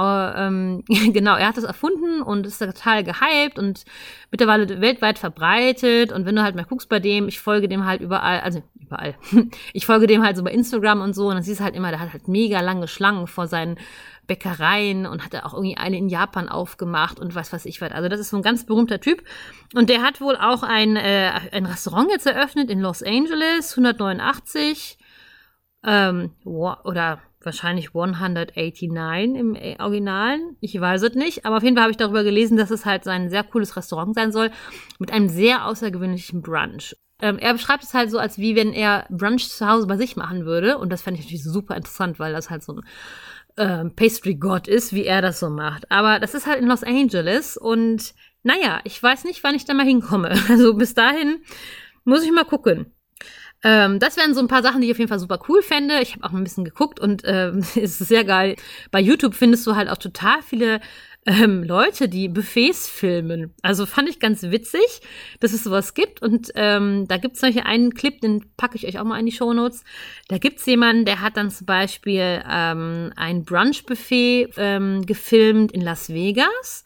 Äh, 0.00 0.46
ähm, 0.46 0.84
genau, 1.12 1.36
er 1.36 1.48
hat 1.48 1.56
das 1.56 1.64
erfunden 1.64 2.22
und 2.22 2.46
ist 2.46 2.58
total 2.58 3.04
gehypt 3.04 3.58
und 3.58 3.84
mittlerweile 4.30 4.80
weltweit 4.80 5.18
verbreitet. 5.18 6.12
Und 6.12 6.26
wenn 6.26 6.36
du 6.36 6.42
halt 6.42 6.56
mal 6.56 6.64
guckst 6.64 6.88
bei 6.88 7.00
dem, 7.00 7.28
ich 7.28 7.40
folge 7.40 7.68
dem 7.68 7.84
halt 7.84 8.00
überall, 8.00 8.40
also 8.40 8.62
überall, 8.74 9.14
ich 9.72 9.86
folge 9.86 10.06
dem 10.06 10.24
halt 10.24 10.36
so 10.36 10.42
bei 10.42 10.52
Instagram 10.52 11.02
und 11.02 11.14
so, 11.14 11.28
und 11.28 11.34
dann 11.34 11.42
siehst 11.42 11.60
du 11.60 11.64
halt 11.64 11.76
immer, 11.76 11.90
der 11.90 12.00
hat 12.00 12.12
halt 12.12 12.28
mega 12.28 12.60
lange 12.60 12.88
Schlangen 12.88 13.26
vor 13.26 13.46
seinen 13.46 13.76
Bäckereien 14.26 15.06
und 15.06 15.24
hat 15.24 15.34
auch 15.44 15.54
irgendwie 15.54 15.76
eine 15.76 15.98
in 15.98 16.08
Japan 16.08 16.48
aufgemacht 16.48 17.18
und 17.18 17.34
was 17.34 17.52
weiß 17.52 17.66
ich 17.66 17.80
was. 17.80 17.90
Also 17.90 18.08
das 18.08 18.20
ist 18.20 18.30
so 18.30 18.36
ein 18.36 18.42
ganz 18.42 18.64
berühmter 18.64 19.00
Typ. 19.00 19.24
Und 19.74 19.90
der 19.90 20.02
hat 20.02 20.20
wohl 20.20 20.36
auch 20.36 20.62
ein, 20.62 20.96
äh, 20.96 21.32
ein 21.52 21.66
Restaurant 21.66 22.10
jetzt 22.10 22.26
eröffnet 22.26 22.70
in 22.70 22.80
Los 22.80 23.02
Angeles, 23.02 23.76
189. 23.76 24.98
Ähm, 25.82 26.32
oder 26.44 27.20
wahrscheinlich 27.42 27.88
189 27.88 28.82
im 28.82 29.56
Originalen. 29.78 30.56
Ich 30.60 30.78
weiß 30.78 31.02
es 31.02 31.14
nicht, 31.14 31.46
aber 31.46 31.58
auf 31.58 31.62
jeden 31.62 31.76
Fall 31.76 31.84
habe 31.84 31.92
ich 31.92 31.96
darüber 31.96 32.24
gelesen, 32.24 32.56
dass 32.56 32.70
es 32.70 32.84
halt 32.84 33.04
sein 33.04 33.30
sehr 33.30 33.44
cooles 33.44 33.76
Restaurant 33.76 34.14
sein 34.14 34.32
soll 34.32 34.50
mit 34.98 35.12
einem 35.12 35.28
sehr 35.28 35.66
außergewöhnlichen 35.66 36.42
Brunch. 36.42 36.96
Ähm, 37.22 37.38
er 37.38 37.52
beschreibt 37.52 37.84
es 37.84 37.94
halt 37.94 38.10
so, 38.10 38.18
als 38.18 38.38
wie 38.38 38.56
wenn 38.56 38.72
er 38.72 39.06
Brunch 39.10 39.48
zu 39.48 39.68
Hause 39.68 39.86
bei 39.86 39.96
sich 39.96 40.16
machen 40.16 40.46
würde 40.46 40.78
und 40.78 40.90
das 40.90 41.02
fände 41.02 41.20
ich 41.20 41.26
natürlich 41.26 41.44
super 41.44 41.76
interessant, 41.76 42.18
weil 42.18 42.32
das 42.32 42.50
halt 42.50 42.62
so 42.62 42.74
ein 42.74 42.80
ähm, 43.56 43.94
Pastry-Gott 43.94 44.68
ist, 44.68 44.92
wie 44.92 45.04
er 45.04 45.22
das 45.22 45.40
so 45.40 45.50
macht. 45.50 45.90
Aber 45.90 46.18
das 46.18 46.34
ist 46.34 46.46
halt 46.46 46.60
in 46.60 46.68
Los 46.68 46.82
Angeles 46.82 47.56
und 47.56 48.14
naja, 48.42 48.80
ich 48.84 49.02
weiß 49.02 49.24
nicht, 49.24 49.44
wann 49.44 49.54
ich 49.54 49.64
da 49.64 49.74
mal 49.74 49.86
hinkomme. 49.86 50.30
Also 50.48 50.74
bis 50.74 50.94
dahin 50.94 51.42
muss 52.04 52.24
ich 52.24 52.32
mal 52.32 52.44
gucken. 52.44 52.92
Ähm, 53.62 53.98
das 53.98 54.16
wären 54.16 54.34
so 54.34 54.40
ein 54.40 54.48
paar 54.48 54.62
Sachen, 54.62 54.80
die 54.80 54.86
ich 54.86 54.92
auf 54.92 54.98
jeden 54.98 55.08
Fall 55.08 55.18
super 55.18 55.40
cool 55.48 55.62
fände. 55.62 56.00
Ich 56.00 56.14
habe 56.14 56.24
auch 56.24 56.32
ein 56.32 56.44
bisschen 56.44 56.64
geguckt 56.64 56.98
und 56.98 57.22
ähm, 57.24 57.58
es 57.76 57.76
ist 57.76 57.98
sehr 57.98 58.24
geil. 58.24 58.56
Bei 58.90 59.00
YouTube 59.00 59.34
findest 59.34 59.66
du 59.66 59.76
halt 59.76 59.88
auch 59.88 59.98
total 59.98 60.42
viele 60.42 60.80
ähm, 61.26 61.62
Leute, 61.62 62.08
die 62.08 62.28
Buffets 62.28 62.88
filmen. 62.88 63.52
Also 63.62 63.84
fand 63.84 64.08
ich 64.08 64.20
ganz 64.20 64.42
witzig, 64.42 65.02
dass 65.40 65.52
es 65.52 65.64
sowas 65.64 65.92
gibt. 65.92 66.22
Und 66.22 66.50
ähm, 66.54 67.06
da 67.08 67.18
gibt 67.18 67.34
es 67.34 67.40
solche 67.40 67.66
einen 67.66 67.92
Clip, 67.92 68.20
den 68.20 68.46
packe 68.56 68.76
ich 68.76 68.86
euch 68.86 68.98
auch 68.98 69.04
mal 69.04 69.20
in 69.20 69.26
die 69.26 69.32
Show 69.32 69.52
Notes. 69.52 69.84
Da 70.28 70.38
gibt's 70.38 70.64
jemanden, 70.64 71.04
der 71.04 71.20
hat 71.20 71.36
dann 71.36 71.50
zum 71.50 71.66
Beispiel 71.66 72.42
ähm, 72.48 73.12
ein 73.16 73.44
Brunch-Buffet 73.44 74.48
ähm, 74.56 75.04
gefilmt 75.04 75.72
in 75.72 75.82
Las 75.82 76.08
Vegas 76.08 76.84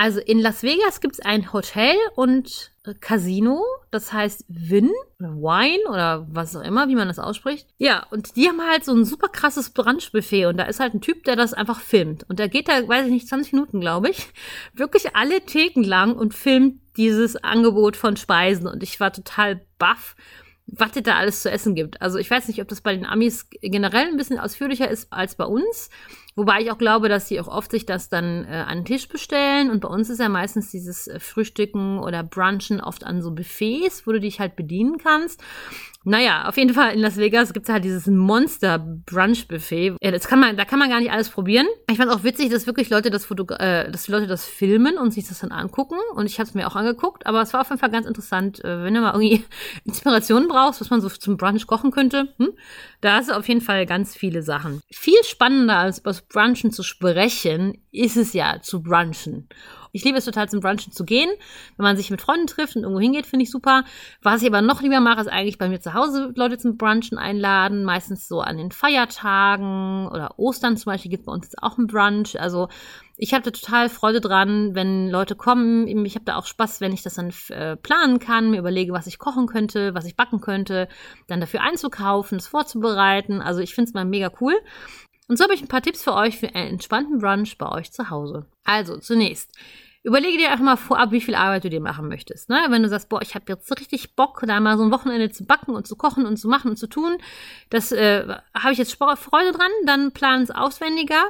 Also 0.00 0.20
in 0.20 0.38
Las 0.38 0.62
Vegas 0.62 1.00
gibt 1.00 1.14
es 1.14 1.20
ein 1.20 1.52
Hotel 1.52 1.96
und 2.14 2.70
Casino, 3.00 3.64
das 3.90 4.12
heißt 4.12 4.44
Win 4.46 4.92
oder 5.18 5.34
Wine 5.34 5.90
oder 5.90 6.24
was 6.30 6.54
auch 6.54 6.62
immer, 6.62 6.86
wie 6.86 6.94
man 6.94 7.08
das 7.08 7.18
ausspricht. 7.18 7.66
Ja, 7.78 8.06
und 8.12 8.36
die 8.36 8.46
haben 8.46 8.62
halt 8.62 8.84
so 8.84 8.94
ein 8.94 9.04
super 9.04 9.26
krasses 9.26 9.70
Brunchbuffet 9.70 10.46
und 10.46 10.56
da 10.56 10.64
ist 10.66 10.78
halt 10.78 10.94
ein 10.94 11.00
Typ, 11.00 11.24
der 11.24 11.34
das 11.34 11.52
einfach 11.52 11.80
filmt. 11.80 12.24
Und 12.30 12.38
der 12.38 12.48
geht 12.48 12.68
da, 12.68 12.86
weiß 12.86 13.06
ich 13.06 13.12
nicht, 13.12 13.26
20 13.26 13.54
Minuten, 13.54 13.80
glaube 13.80 14.10
ich, 14.10 14.28
wirklich 14.72 15.16
alle 15.16 15.40
Theken 15.40 15.82
lang 15.82 16.14
und 16.14 16.32
filmt 16.32 16.80
dieses 16.96 17.34
Angebot 17.34 17.96
von 17.96 18.16
Speisen 18.16 18.68
und 18.68 18.84
ich 18.84 19.00
war 19.00 19.12
total 19.12 19.60
baff 19.80 20.14
was 20.70 20.90
es 20.94 21.02
da 21.02 21.16
alles 21.16 21.42
zu 21.42 21.50
essen 21.50 21.74
gibt. 21.74 22.02
Also 22.02 22.18
ich 22.18 22.30
weiß 22.30 22.46
nicht, 22.48 22.60
ob 22.60 22.68
das 22.68 22.82
bei 22.82 22.94
den 22.94 23.06
Amis 23.06 23.46
generell 23.50 24.08
ein 24.08 24.16
bisschen 24.16 24.38
ausführlicher 24.38 24.88
ist 24.88 25.10
als 25.10 25.34
bei 25.34 25.44
uns. 25.44 25.88
Wobei 26.38 26.60
ich 26.60 26.70
auch 26.70 26.78
glaube, 26.78 27.08
dass 27.08 27.26
sie 27.26 27.40
auch 27.40 27.48
oft 27.48 27.72
sich 27.72 27.84
das 27.84 28.08
dann 28.08 28.44
äh, 28.44 28.64
an 28.64 28.78
den 28.78 28.84
Tisch 28.84 29.08
bestellen. 29.08 29.72
Und 29.72 29.80
bei 29.80 29.88
uns 29.88 30.08
ist 30.08 30.20
ja 30.20 30.28
meistens 30.28 30.70
dieses 30.70 31.08
äh, 31.08 31.18
Frühstücken 31.18 31.98
oder 31.98 32.22
Brunchen 32.22 32.80
oft 32.80 33.02
an 33.02 33.22
so 33.22 33.32
Buffets, 33.32 34.06
wo 34.06 34.12
du 34.12 34.20
dich 34.20 34.38
halt 34.38 34.54
bedienen 34.54 34.98
kannst. 34.98 35.42
Naja, 36.04 36.48
auf 36.48 36.56
jeden 36.56 36.72
Fall 36.72 36.94
in 36.94 37.00
Las 37.00 37.16
Vegas 37.16 37.52
gibt 37.52 37.68
es 37.68 37.72
halt 37.72 37.84
dieses 37.84 38.06
Monster-Brunch-Buffet. 38.06 39.96
Ja, 40.00 40.10
das 40.10 40.26
kann 40.28 40.38
man, 40.38 40.56
da 40.56 40.64
kann 40.64 40.78
man 40.78 40.88
gar 40.88 41.00
nicht 41.00 41.10
alles 41.10 41.28
probieren. 41.28 41.66
Ich 41.90 41.98
fand 41.98 42.10
auch 42.10 42.22
witzig, 42.22 42.50
dass 42.50 42.66
wirklich 42.66 42.88
Leute 42.88 43.10
das 43.10 43.26
Foto, 43.26 43.44
äh, 43.56 43.90
dass 43.90 44.08
Leute 44.08 44.26
das 44.26 44.46
filmen 44.46 44.96
und 44.96 45.10
sich 45.10 45.28
das 45.28 45.40
dann 45.40 45.50
angucken. 45.50 45.96
Und 46.14 46.26
ich 46.26 46.38
habe 46.38 46.48
es 46.48 46.54
mir 46.54 46.66
auch 46.66 46.76
angeguckt, 46.76 47.26
aber 47.26 47.42
es 47.42 47.52
war 47.52 47.60
auf 47.62 47.68
jeden 47.68 47.80
Fall 47.80 47.90
ganz 47.90 48.06
interessant, 48.06 48.64
äh, 48.64 48.84
wenn 48.84 48.94
du 48.94 49.00
mal 49.00 49.12
irgendwie 49.12 49.44
Inspiration 49.84 50.48
brauchst, 50.48 50.80
was 50.80 50.88
man 50.88 51.00
so 51.00 51.08
zum 51.08 51.36
Brunch 51.36 51.66
kochen 51.66 51.90
könnte. 51.90 52.28
Hm? 52.38 52.52
Da 53.00 53.16
hast 53.16 53.28
du 53.28 53.36
auf 53.36 53.46
jeden 53.46 53.60
Fall 53.60 53.84
ganz 53.84 54.16
viele 54.16 54.42
Sachen. 54.42 54.80
Viel 54.90 55.22
spannender 55.24 55.76
als 55.76 55.98
über 55.98 56.14
Brunchen 56.28 56.70
zu 56.72 56.82
sprechen, 56.82 57.82
ist 57.90 58.16
es 58.16 58.32
ja 58.32 58.60
zu 58.60 58.82
brunchen. 58.82 59.48
Ich 59.92 60.04
liebe 60.04 60.18
es 60.18 60.26
total 60.26 60.48
zum 60.48 60.60
Brunchen 60.60 60.92
zu 60.92 61.04
gehen. 61.04 61.30
Wenn 61.76 61.84
man 61.84 61.96
sich 61.96 62.10
mit 62.10 62.20
Freunden 62.20 62.46
trifft 62.46 62.76
und 62.76 62.82
irgendwo 62.82 63.00
hingeht, 63.00 63.26
finde 63.26 63.44
ich 63.44 63.50
super. 63.50 63.84
Was 64.22 64.42
ich 64.42 64.48
aber 64.48 64.60
noch 64.60 64.82
lieber 64.82 65.00
mache, 65.00 65.22
ist 65.22 65.28
eigentlich 65.28 65.58
bei 65.58 65.68
mir 65.68 65.80
zu 65.80 65.94
Hause 65.94 66.32
Leute 66.36 66.58
zum 66.58 66.76
Brunchen 66.76 67.16
einladen. 67.16 67.84
Meistens 67.84 68.28
so 68.28 68.40
an 68.40 68.58
den 68.58 68.70
Feiertagen 68.70 70.08
oder 70.08 70.38
Ostern 70.38 70.76
zum 70.76 70.92
Beispiel 70.92 71.10
gibt 71.10 71.22
es 71.22 71.26
bei 71.26 71.32
uns 71.32 71.46
jetzt 71.46 71.62
auch 71.62 71.78
einen 71.78 71.86
Brunch. 71.86 72.38
Also 72.38 72.68
ich 73.16 73.34
habe 73.34 73.42
da 73.42 73.50
total 73.50 73.88
Freude 73.88 74.20
dran, 74.20 74.74
wenn 74.74 75.10
Leute 75.10 75.34
kommen. 75.34 75.88
Ich 76.06 76.14
habe 76.14 76.24
da 76.24 76.36
auch 76.36 76.46
Spaß, 76.46 76.80
wenn 76.80 76.92
ich 76.92 77.02
das 77.02 77.14
dann 77.14 77.32
äh, 77.48 77.76
planen 77.76 78.20
kann, 78.20 78.50
mir 78.50 78.58
überlege, 78.58 78.92
was 78.92 79.08
ich 79.08 79.18
kochen 79.18 79.46
könnte, 79.46 79.94
was 79.94 80.04
ich 80.04 80.16
backen 80.16 80.40
könnte, 80.40 80.88
dann 81.26 81.40
dafür 81.40 81.62
einzukaufen, 81.62 82.38
es 82.38 82.46
vorzubereiten. 82.46 83.40
Also 83.40 83.60
ich 83.60 83.74
finde 83.74 83.88
es 83.88 83.94
mal 83.94 84.04
mega 84.04 84.30
cool. 84.40 84.54
Und 85.28 85.36
so 85.36 85.44
habe 85.44 85.54
ich 85.54 85.62
ein 85.62 85.68
paar 85.68 85.82
Tipps 85.82 86.02
für 86.02 86.14
euch 86.14 86.38
für 86.38 86.54
einen 86.54 86.72
entspannten 86.72 87.18
Brunch 87.18 87.58
bei 87.58 87.70
euch 87.70 87.92
zu 87.92 88.10
Hause. 88.10 88.46
Also 88.64 88.96
zunächst. 88.98 89.52
Überlege 90.02 90.38
dir 90.38 90.50
einfach 90.50 90.64
mal 90.64 90.76
vorab, 90.76 91.10
wie 91.10 91.20
viel 91.20 91.34
Arbeit 91.34 91.64
du 91.64 91.70
dir 91.70 91.80
machen 91.80 92.08
möchtest. 92.08 92.48
Ne? 92.48 92.56
Wenn 92.70 92.82
du 92.82 92.88
sagst, 92.88 93.08
boah, 93.08 93.20
ich 93.20 93.34
habe 93.34 93.44
jetzt 93.48 93.70
richtig 93.78 94.16
Bock, 94.16 94.42
da 94.46 94.58
mal 94.58 94.78
so 94.78 94.84
ein 94.84 94.90
Wochenende 94.90 95.30
zu 95.30 95.44
backen 95.44 95.72
und 95.72 95.86
zu 95.86 95.96
kochen 95.96 96.24
und 96.24 96.38
zu 96.38 96.48
machen 96.48 96.70
und 96.70 96.76
zu 96.76 96.86
tun, 96.86 97.18
das 97.68 97.92
äh, 97.92 98.26
habe 98.54 98.72
ich 98.72 98.78
jetzt 98.78 98.94
Freude 98.94 99.52
dran, 99.52 99.70
dann 99.84 100.12
plan 100.12 100.42
es 100.42 100.50
auswendiger. 100.50 101.24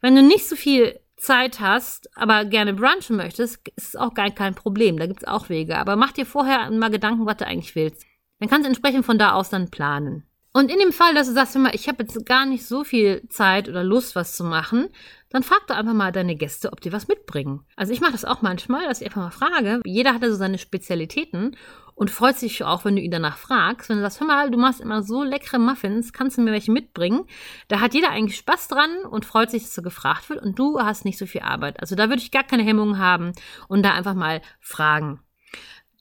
Wenn 0.00 0.16
du 0.16 0.22
nicht 0.22 0.48
so 0.48 0.56
viel 0.56 0.98
Zeit 1.16 1.60
hast, 1.60 2.10
aber 2.16 2.44
gerne 2.44 2.74
brunchen 2.74 3.16
möchtest, 3.16 3.68
ist 3.76 3.88
es 3.88 3.96
auch 3.96 4.14
gar 4.14 4.30
kein 4.30 4.54
Problem. 4.54 4.98
Da 4.98 5.06
gibt 5.06 5.20
es 5.22 5.28
auch 5.28 5.48
Wege. 5.48 5.78
Aber 5.78 5.96
mach 5.96 6.12
dir 6.12 6.26
vorher 6.26 6.70
mal 6.70 6.90
Gedanken, 6.90 7.26
was 7.26 7.36
du 7.36 7.46
eigentlich 7.46 7.74
willst. 7.74 8.04
Dann 8.38 8.48
kannst 8.48 8.64
du 8.64 8.68
entsprechend 8.68 9.06
von 9.06 9.18
da 9.18 9.32
aus 9.32 9.50
dann 9.50 9.70
planen. 9.70 10.24
Und 10.56 10.70
in 10.70 10.78
dem 10.78 10.90
Fall, 10.90 11.12
dass 11.12 11.26
du 11.26 11.34
sagst, 11.34 11.54
mal, 11.58 11.74
ich 11.74 11.86
habe 11.86 12.02
jetzt 12.02 12.24
gar 12.24 12.46
nicht 12.46 12.64
so 12.64 12.82
viel 12.82 13.28
Zeit 13.28 13.68
oder 13.68 13.84
Lust, 13.84 14.16
was 14.16 14.34
zu 14.36 14.42
machen, 14.42 14.88
dann 15.28 15.42
frag 15.42 15.66
doch 15.66 15.76
einfach 15.76 15.92
mal 15.92 16.12
deine 16.12 16.34
Gäste, 16.34 16.72
ob 16.72 16.80
die 16.80 16.94
was 16.94 17.08
mitbringen. 17.08 17.60
Also 17.76 17.92
ich 17.92 18.00
mache 18.00 18.12
das 18.12 18.24
auch 18.24 18.40
manchmal, 18.40 18.86
dass 18.86 19.02
ich 19.02 19.06
einfach 19.06 19.20
mal 19.20 19.30
frage. 19.30 19.82
Jeder 19.84 20.14
hat 20.14 20.22
also 20.22 20.34
seine 20.34 20.56
Spezialitäten 20.56 21.58
und 21.94 22.10
freut 22.10 22.38
sich 22.38 22.64
auch, 22.64 22.86
wenn 22.86 22.96
du 22.96 23.02
ihn 23.02 23.10
danach 23.10 23.36
fragst. 23.36 23.90
Wenn 23.90 23.98
du 23.98 24.02
sagst, 24.02 24.18
hör 24.20 24.26
mal, 24.26 24.50
du 24.50 24.56
machst 24.56 24.80
immer 24.80 25.02
so 25.02 25.22
leckere 25.22 25.58
Muffins, 25.58 26.14
kannst 26.14 26.38
du 26.38 26.40
mir 26.40 26.52
welche 26.52 26.72
mitbringen? 26.72 27.26
Da 27.68 27.80
hat 27.80 27.92
jeder 27.92 28.08
eigentlich 28.08 28.38
Spaß 28.38 28.68
dran 28.68 29.04
und 29.10 29.26
freut 29.26 29.50
sich, 29.50 29.64
dass 29.64 29.74
so 29.74 29.82
gefragt 29.82 30.30
wird 30.30 30.42
und 30.42 30.58
du 30.58 30.80
hast 30.80 31.04
nicht 31.04 31.18
so 31.18 31.26
viel 31.26 31.42
Arbeit. 31.42 31.80
Also 31.80 31.96
da 31.96 32.08
würde 32.08 32.22
ich 32.22 32.30
gar 32.30 32.44
keine 32.44 32.62
Hemmungen 32.62 32.96
haben 32.96 33.32
und 33.68 33.84
da 33.84 33.92
einfach 33.92 34.14
mal 34.14 34.40
fragen. 34.58 35.20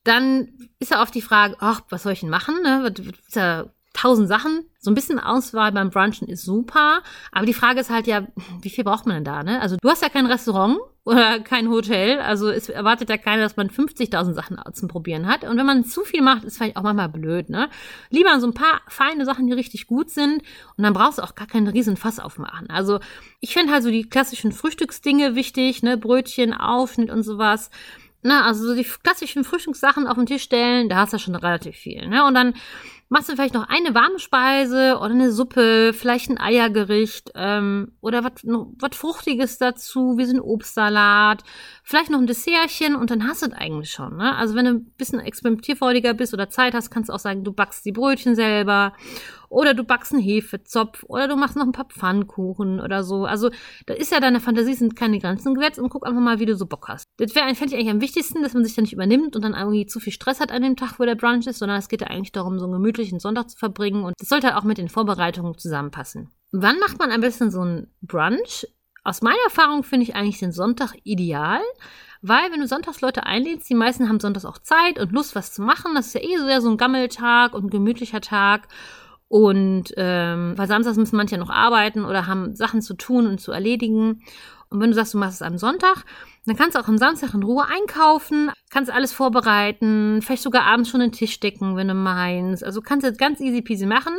Dann 0.05 0.47
ist 0.79 0.91
ja 0.91 1.01
oft 1.01 1.13
die 1.13 1.21
Frage, 1.21 1.57
ach, 1.59 1.81
was 1.89 2.03
soll 2.03 2.13
ich 2.13 2.21
denn 2.21 2.29
machen? 2.29 2.55
Ne? 2.63 2.93
Tausend 3.95 4.27
Sachen. 4.27 4.65
So 4.77 4.91
ein 4.91 4.93
bisschen 4.93 5.19
Auswahl 5.19 5.71
beim 5.71 5.89
Brunchen 5.89 6.27
ist 6.27 6.43
super. 6.43 7.01
Aber 7.31 7.45
die 7.45 7.53
Frage 7.53 7.79
ist 7.79 7.89
halt 7.89 8.07
ja, 8.07 8.27
wie 8.61 8.69
viel 8.69 8.83
braucht 8.83 9.05
man 9.05 9.15
denn 9.15 9.23
da, 9.23 9.41
ne? 9.41 9.61
Also 9.61 9.77
du 9.81 9.89
hast 9.89 10.01
ja 10.01 10.09
kein 10.09 10.25
Restaurant 10.25 10.77
oder 11.05 11.39
kein 11.39 11.69
Hotel. 11.69 12.19
Also 12.19 12.49
es 12.49 12.67
erwartet 12.67 13.09
ja 13.09 13.15
keiner, 13.15 13.43
dass 13.43 13.55
man 13.55 13.69
50.000 13.69 14.33
Sachen 14.33 14.59
zum 14.73 14.89
Probieren 14.89 15.27
hat. 15.27 15.45
Und 15.45 15.57
wenn 15.57 15.65
man 15.65 15.85
zu 15.85 16.01
viel 16.01 16.21
macht, 16.21 16.43
ist 16.43 16.57
vielleicht 16.57 16.75
auch 16.75 16.83
manchmal 16.83 17.07
blöd, 17.07 17.49
ne? 17.49 17.69
Lieber 18.09 18.37
so 18.41 18.47
ein 18.47 18.53
paar 18.53 18.81
feine 18.89 19.23
Sachen, 19.23 19.47
die 19.47 19.53
richtig 19.53 19.87
gut 19.87 20.09
sind. 20.09 20.43
Und 20.75 20.83
dann 20.83 20.93
brauchst 20.93 21.19
du 21.19 21.23
auch 21.23 21.35
gar 21.35 21.47
keinen 21.47 21.67
riesen 21.67 21.95
Fass 21.95 22.19
aufmachen. 22.19 22.69
Also 22.69 22.99
ich 23.39 23.53
finde 23.53 23.71
halt 23.71 23.83
so 23.83 23.91
die 23.91 24.09
klassischen 24.09 24.51
Frühstücksdinge 24.51 25.35
wichtig, 25.35 25.83
ne? 25.83 25.95
Brötchen, 25.97 26.53
Aufschnitt 26.53 27.09
und 27.09 27.23
sowas. 27.23 27.69
Na, 28.27 28.43
also 28.43 28.65
so 28.65 28.73
die 28.73 28.83
klassischen 29.03 29.43
Frühstückssachen 29.43 30.07
auf 30.07 30.15
den 30.15 30.25
Tisch 30.25 30.41
stellen, 30.41 30.89
da 30.89 30.95
hast 30.95 31.13
du 31.13 31.19
schon 31.19 31.35
relativ 31.35 31.75
viel. 31.75 32.07
Ne? 32.07 32.25
Und 32.25 32.33
dann 32.33 32.55
machst 33.09 33.29
du 33.29 33.33
vielleicht 33.33 33.53
noch 33.53 33.67
eine 33.67 33.93
warme 33.93 34.19
Speise 34.19 34.97
oder 34.97 35.11
eine 35.11 35.31
Suppe, 35.31 35.93
vielleicht 35.93 36.29
ein 36.29 36.39
Eiergericht 36.39 37.31
ähm, 37.35 37.93
oder 38.01 38.23
was 38.23 38.97
Fruchtiges 38.97 39.57
dazu, 39.57 40.17
wie 40.17 40.25
so 40.25 40.35
ein 40.35 40.41
Obstsalat, 40.41 41.43
vielleicht 41.85 42.09
noch 42.09 42.19
ein 42.19 42.27
Dessertchen 42.27 42.95
und 42.95 43.11
dann 43.11 43.27
hast 43.27 43.43
du 43.43 43.45
es 43.45 43.53
eigentlich 43.53 43.91
schon. 43.91 44.17
Ne? 44.17 44.35
Also 44.35 44.55
wenn 44.55 44.65
du 44.65 44.71
ein 44.71 44.85
bisschen 44.97 45.19
experimentierfreudiger 45.19 46.15
bist 46.15 46.33
oder 46.33 46.49
Zeit 46.49 46.73
hast, 46.73 46.89
kannst 46.89 47.09
du 47.09 47.13
auch 47.13 47.19
sagen, 47.19 47.43
du 47.43 47.53
backst 47.53 47.85
die 47.85 47.91
Brötchen 47.91 48.35
selber 48.35 48.93
oder 49.49 49.75
du 49.75 49.83
backst 49.83 50.11
einen 50.11 50.23
Hefezopf 50.23 51.03
oder 51.07 51.27
du 51.27 51.35
machst 51.35 51.55
noch 51.55 51.63
ein 51.63 51.71
paar 51.71 51.85
Pfannkuchen 51.85 52.81
oder 52.81 53.03
so. 53.03 53.25
Also 53.25 53.51
da 53.85 53.93
ist 53.93 54.11
ja 54.11 54.19
deine 54.19 54.39
Fantasie, 54.39 54.73
sind 54.73 54.95
keine 54.95 55.19
Grenzen 55.19 55.53
gesetzt 55.53 55.77
und 55.77 55.89
guck 55.89 56.07
einfach 56.07 56.21
mal, 56.21 56.39
wie 56.39 56.47
du 56.47 56.55
so 56.55 56.65
Bock 56.65 56.87
hast. 56.87 57.05
Das 57.17 57.35
wäre, 57.35 57.53
fände 57.53 57.75
ich 57.75 57.79
eigentlich 57.79 57.93
am 57.93 58.01
wichtigsten, 58.01 58.41
dass 58.41 58.55
man 58.55 58.65
sich 58.65 58.75
da 58.75 58.81
nicht 58.81 58.93
übernimmt 58.93 59.35
und 59.35 59.43
dann 59.43 59.53
irgendwie 59.53 59.85
zu 59.85 59.99
viel 59.99 60.11
Stress 60.11 60.39
hat 60.39 60.51
an 60.51 60.63
dem 60.63 60.75
Tag, 60.75 60.99
wo 60.99 61.05
der 61.05 61.15
Brunch 61.15 61.45
ist, 61.45 61.59
sondern 61.59 61.77
es 61.77 61.87
geht 61.87 62.01
ja 62.01 62.07
eigentlich 62.07 62.31
darum, 62.31 62.57
so 62.57 62.65
einen 62.65 62.73
gemütlichen 62.73 63.19
Sonntag 63.19 63.51
zu 63.51 63.57
verbringen 63.57 64.03
und 64.03 64.15
das 64.19 64.29
sollte 64.29 64.47
halt 64.47 64.57
auch 64.57 64.63
mit 64.63 64.79
den 64.79 64.89
Vorbereitungen 64.89 65.55
zusammenpassen. 65.55 66.31
Wann 66.51 66.79
macht 66.79 66.97
man 66.97 67.11
am 67.11 67.21
besten 67.21 67.51
so 67.51 67.61
einen 67.61 67.87
Brunch? 68.01 68.65
Aus 69.05 69.21
meiner 69.21 69.37
Erfahrung 69.45 69.83
finde 69.83 70.03
ich 70.03 70.15
eigentlich 70.15 70.39
den 70.39 70.51
Sonntag 70.51 70.95
ideal, 71.03 71.61
weil 72.23 72.51
wenn 72.51 72.59
du 72.59 72.67
sonntags 72.67 73.01
Leute 73.01 73.23
einlädst, 73.23 73.69
die 73.69 73.75
meisten 73.75 74.09
haben 74.09 74.19
sonntags 74.19 74.45
auch 74.45 74.57
Zeit 74.57 74.99
und 74.99 75.11
Lust, 75.11 75.35
was 75.35 75.53
zu 75.53 75.61
machen. 75.61 75.93
Das 75.93 76.07
ist 76.07 76.15
ja 76.15 76.21
eh 76.21 76.37
so, 76.37 76.61
so 76.61 76.71
ein 76.71 76.77
Gammeltag 76.77 77.53
und 77.53 77.65
ein 77.65 77.69
gemütlicher 77.69 78.19
Tag. 78.19 78.67
Und 79.27 79.93
ähm, 79.95 80.57
weil 80.57 80.67
samstags 80.67 80.97
müssen 80.97 81.17
manche 81.17 81.37
noch 81.37 81.51
arbeiten 81.51 82.03
oder 82.03 82.25
haben 82.25 82.55
Sachen 82.55 82.81
zu 82.81 82.95
tun 82.95 83.27
und 83.27 83.39
zu 83.39 83.51
erledigen. 83.51 84.23
Und 84.69 84.81
wenn 84.81 84.89
du 84.89 84.95
sagst, 84.95 85.13
du 85.13 85.19
machst 85.19 85.35
es 85.35 85.41
am 85.43 85.59
Sonntag, 85.59 86.03
dann 86.45 86.55
kannst 86.55 86.75
du 86.75 86.79
auch 86.79 86.87
am 86.87 86.97
Samstag 86.97 87.33
in 87.33 87.43
Ruhe 87.43 87.65
einkaufen, 87.65 88.51
kannst 88.69 88.91
alles 88.91 89.13
vorbereiten, 89.13 90.21
vielleicht 90.21 90.43
sogar 90.43 90.63
abends 90.63 90.89
schon 90.89 90.99
den 90.99 91.11
Tisch 91.11 91.39
decken, 91.39 91.75
wenn 91.75 91.87
du 91.87 91.93
meinst. 91.95 92.63
Also 92.63 92.81
kannst 92.81 93.03
du 93.03 93.07
jetzt 93.07 93.19
ganz 93.19 93.39
easy 93.39 93.61
peasy 93.61 93.85
machen. 93.85 94.13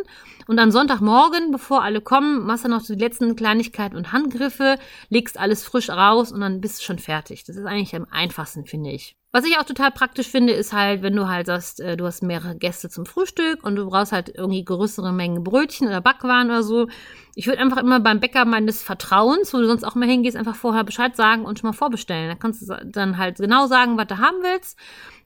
Und 0.47 0.59
am 0.59 0.71
Sonntagmorgen, 0.71 1.53
bevor 1.53 1.83
alle 1.83 2.01
kommen, 2.01 2.45
machst 2.45 2.65
du 2.65 2.69
noch 2.69 2.83
die 2.83 2.95
letzten 2.95 3.37
Kleinigkeiten 3.37 3.97
und 3.97 4.13
Handgriffe, 4.13 4.79
legst 5.09 5.39
alles 5.39 5.65
frisch 5.65 5.89
raus 5.91 6.33
und 6.33 6.41
dann 6.41 6.61
bist 6.61 6.81
du 6.81 6.85
schon 6.85 6.99
fertig. 6.99 7.45
Das 7.45 7.57
ist 7.57 7.65
eigentlich 7.65 7.95
am 7.95 8.07
einfachsten, 8.11 8.65
finde 8.65 8.91
ich. 8.91 9.17
Was 9.33 9.45
ich 9.45 9.59
auch 9.59 9.65
total 9.65 9.91
praktisch 9.91 10.29
finde, 10.29 10.55
ist 10.55 10.73
halt, 10.73 11.03
wenn 11.03 11.15
du 11.15 11.29
halt 11.29 11.47
sagst, 11.47 11.81
äh, 11.81 11.97
du 11.97 12.07
hast 12.07 12.23
mehrere 12.23 12.57
Gäste 12.57 12.89
zum 12.89 13.05
Frühstück 13.05 13.65
und 13.65 13.77
du 13.77 13.87
brauchst 13.87 14.13
halt 14.13 14.31
irgendwie 14.35 14.65
größere 14.65 15.13
Mengen 15.13 15.45
Brötchen 15.45 15.89
oder 15.89 16.01
Backwaren 16.01 16.49
oder 16.49 16.63
so. 16.63 16.89
Ich 17.35 17.47
würde 17.47 17.61
einfach 17.61 17.79
immer 17.79 18.01
beim 18.01 18.21
Bäcker 18.21 18.45
meines 18.47 18.83
Vertrauens, 18.83 19.53
wo 19.53 19.59
du 19.59 19.67
sonst 19.67 19.85
auch 19.85 19.95
mal 19.95 20.09
hingehst, 20.09 20.37
einfach 20.37 20.57
vorher 20.57 20.85
Bescheid 20.85 21.17
sagen 21.17 21.45
und 21.45 21.59
schon 21.59 21.69
mal 21.69 21.77
vorbestellen. 21.77 22.31
Da 22.31 22.35
kannst 22.35 22.63
du 22.63 22.75
dann 22.87 23.19
halt 23.19 23.37
genau 23.37 23.67
sagen, 23.67 23.99
was 23.99 24.07
du 24.07 24.19
haben 24.19 24.39
willst. 24.43 24.79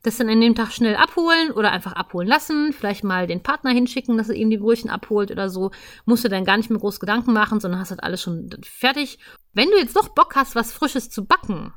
Das 0.03 0.17
dann 0.17 0.29
in 0.31 0.41
dem 0.41 0.55
Tag 0.55 0.73
schnell 0.73 0.97
abholen 0.97 1.51
oder 1.51 1.73
einfach 1.73 1.93
abholen 1.93 2.27
lassen. 2.27 2.73
Vielleicht 2.73 3.05
mal 3.05 3.27
den 3.27 3.43
Partner 3.43 3.71
hinschicken, 3.71 4.17
dass 4.17 4.31
er 4.31 4.35
ihm 4.35 4.51
die 4.51 4.59
Brötchen 4.59 4.89
abholt 4.89 5.31
oder 5.31 5.51
so. 5.51 5.71
Musst 6.07 6.25
du 6.25 6.29
dann 6.29 6.45
gar 6.45 6.57
nicht 6.57 6.71
mehr 6.71 6.79
groß 6.79 7.01
Gedanken 7.01 7.33
machen, 7.33 7.61
sondern 7.61 7.81
hast 7.81 7.91
halt 7.91 8.03
alles 8.03 8.23
schon 8.23 8.49
fertig. 8.63 9.19
Wenn 9.53 9.71
du 9.71 9.77
jetzt 9.77 9.97
doch 9.97 10.09
Bock 10.09 10.37
hast, 10.37 10.55
was 10.55 10.73
Frisches 10.73 11.11
zu 11.11 11.27
backen, 11.27 11.75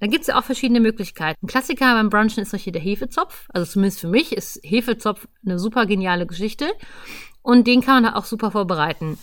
dann 0.00 0.10
gibt 0.10 0.22
es 0.22 0.28
ja 0.28 0.38
auch 0.38 0.44
verschiedene 0.44 0.80
Möglichkeiten. 0.80 1.38
Ein 1.42 1.48
Klassiker 1.48 1.94
beim 1.94 2.08
Brunchen 2.08 2.42
ist 2.42 2.54
hier 2.54 2.72
der 2.72 2.82
Hefezopf. 2.82 3.46
Also 3.52 3.70
zumindest 3.70 4.00
für 4.00 4.08
mich 4.08 4.32
ist 4.32 4.60
Hefezopf 4.62 5.26
eine 5.44 5.58
super 5.58 5.86
geniale 5.86 6.26
Geschichte. 6.26 6.66
Und 7.42 7.66
den 7.66 7.80
kann 7.80 8.02
man 8.02 8.12
da 8.12 8.18
auch 8.18 8.24
super 8.24 8.50
vorbereiten. 8.50 9.18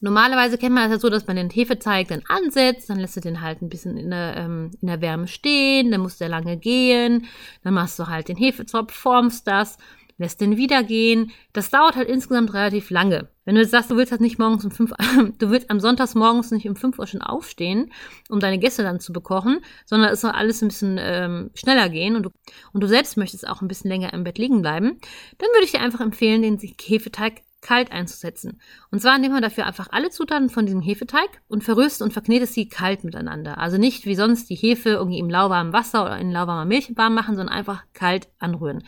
Normalerweise 0.00 0.58
kennt 0.58 0.74
man 0.74 0.84
das 0.84 0.98
ja 0.98 1.00
so, 1.00 1.08
dass 1.08 1.26
man 1.26 1.36
den 1.36 1.50
Hefeteig 1.50 2.08
dann 2.08 2.22
ansetzt, 2.28 2.90
dann 2.90 2.98
lässt 2.98 3.16
du 3.16 3.20
den 3.20 3.40
halt 3.40 3.62
ein 3.62 3.70
bisschen 3.70 3.96
in 3.96 4.10
der, 4.10 4.36
ähm, 4.36 4.70
in 4.80 4.88
der 4.88 5.00
Wärme 5.00 5.26
stehen, 5.26 5.90
dann 5.90 6.02
muss 6.02 6.18
der 6.18 6.28
lange 6.28 6.58
gehen, 6.58 7.26
dann 7.64 7.74
machst 7.74 7.98
du 7.98 8.06
halt 8.06 8.28
den 8.28 8.36
Hefezopf, 8.36 8.92
formst 8.92 9.46
das, 9.46 9.78
lässt 10.18 10.40
den 10.40 10.56
wieder 10.56 10.82
gehen. 10.82 11.32
Das 11.52 11.70
dauert 11.70 11.96
halt 11.96 12.08
insgesamt 12.08 12.52
relativ 12.54 12.90
lange. 12.90 13.28
Wenn 13.44 13.54
du 13.54 13.60
jetzt 13.60 13.70
sagst, 13.70 13.90
du 13.90 13.96
willst 13.96 14.12
halt 14.12 14.20
nicht 14.20 14.38
morgens 14.38 14.64
um 14.64 14.70
fünf, 14.70 14.92
du 15.38 15.50
willst 15.50 15.70
am 15.70 15.80
Sonntags 15.80 16.14
morgens 16.14 16.50
nicht 16.50 16.68
um 16.68 16.76
fünf 16.76 16.98
Uhr 16.98 17.06
schon 17.06 17.22
aufstehen, 17.22 17.92
um 18.28 18.40
deine 18.40 18.58
Gäste 18.58 18.82
dann 18.82 19.00
zu 19.00 19.12
bekochen, 19.12 19.60
sondern 19.84 20.10
es 20.10 20.20
soll 20.20 20.30
alles 20.30 20.62
ein 20.62 20.68
bisschen 20.68 20.98
ähm, 21.00 21.50
schneller 21.54 21.88
gehen 21.88 22.16
und 22.16 22.24
du, 22.24 22.30
und 22.72 22.80
du 22.80 22.88
selbst 22.88 23.16
möchtest 23.16 23.46
auch 23.46 23.62
ein 23.62 23.68
bisschen 23.68 23.90
länger 23.90 24.12
im 24.12 24.24
Bett 24.24 24.38
liegen 24.38 24.62
bleiben, 24.62 24.98
dann 25.38 25.48
würde 25.50 25.64
ich 25.64 25.72
dir 25.72 25.80
einfach 25.80 26.00
empfehlen, 26.00 26.42
den 26.42 26.58
Hefeteig 26.58 27.42
kalt 27.60 27.92
einzusetzen. 27.92 28.60
Und 28.90 29.00
zwar 29.00 29.18
nimmt 29.18 29.32
man 29.32 29.42
dafür 29.42 29.66
einfach 29.66 29.88
alle 29.90 30.10
Zutaten 30.10 30.50
von 30.50 30.66
diesem 30.66 30.80
Hefeteig 30.80 31.42
und 31.48 31.64
verrührst 31.64 32.02
und 32.02 32.12
verknetest 32.12 32.54
sie 32.54 32.68
kalt 32.68 33.04
miteinander. 33.04 33.58
Also 33.58 33.76
nicht 33.78 34.06
wie 34.06 34.14
sonst 34.14 34.48
die 34.50 34.54
Hefe 34.54 34.90
irgendwie 34.90 35.18
im 35.18 35.30
lauwarmen 35.30 35.72
Wasser 35.72 36.04
oder 36.04 36.18
in 36.18 36.30
lauwarmer 36.30 36.64
Milch 36.64 36.96
warm 36.96 37.14
machen, 37.14 37.36
sondern 37.36 37.54
einfach 37.54 37.84
kalt 37.92 38.28
anrühren. 38.38 38.84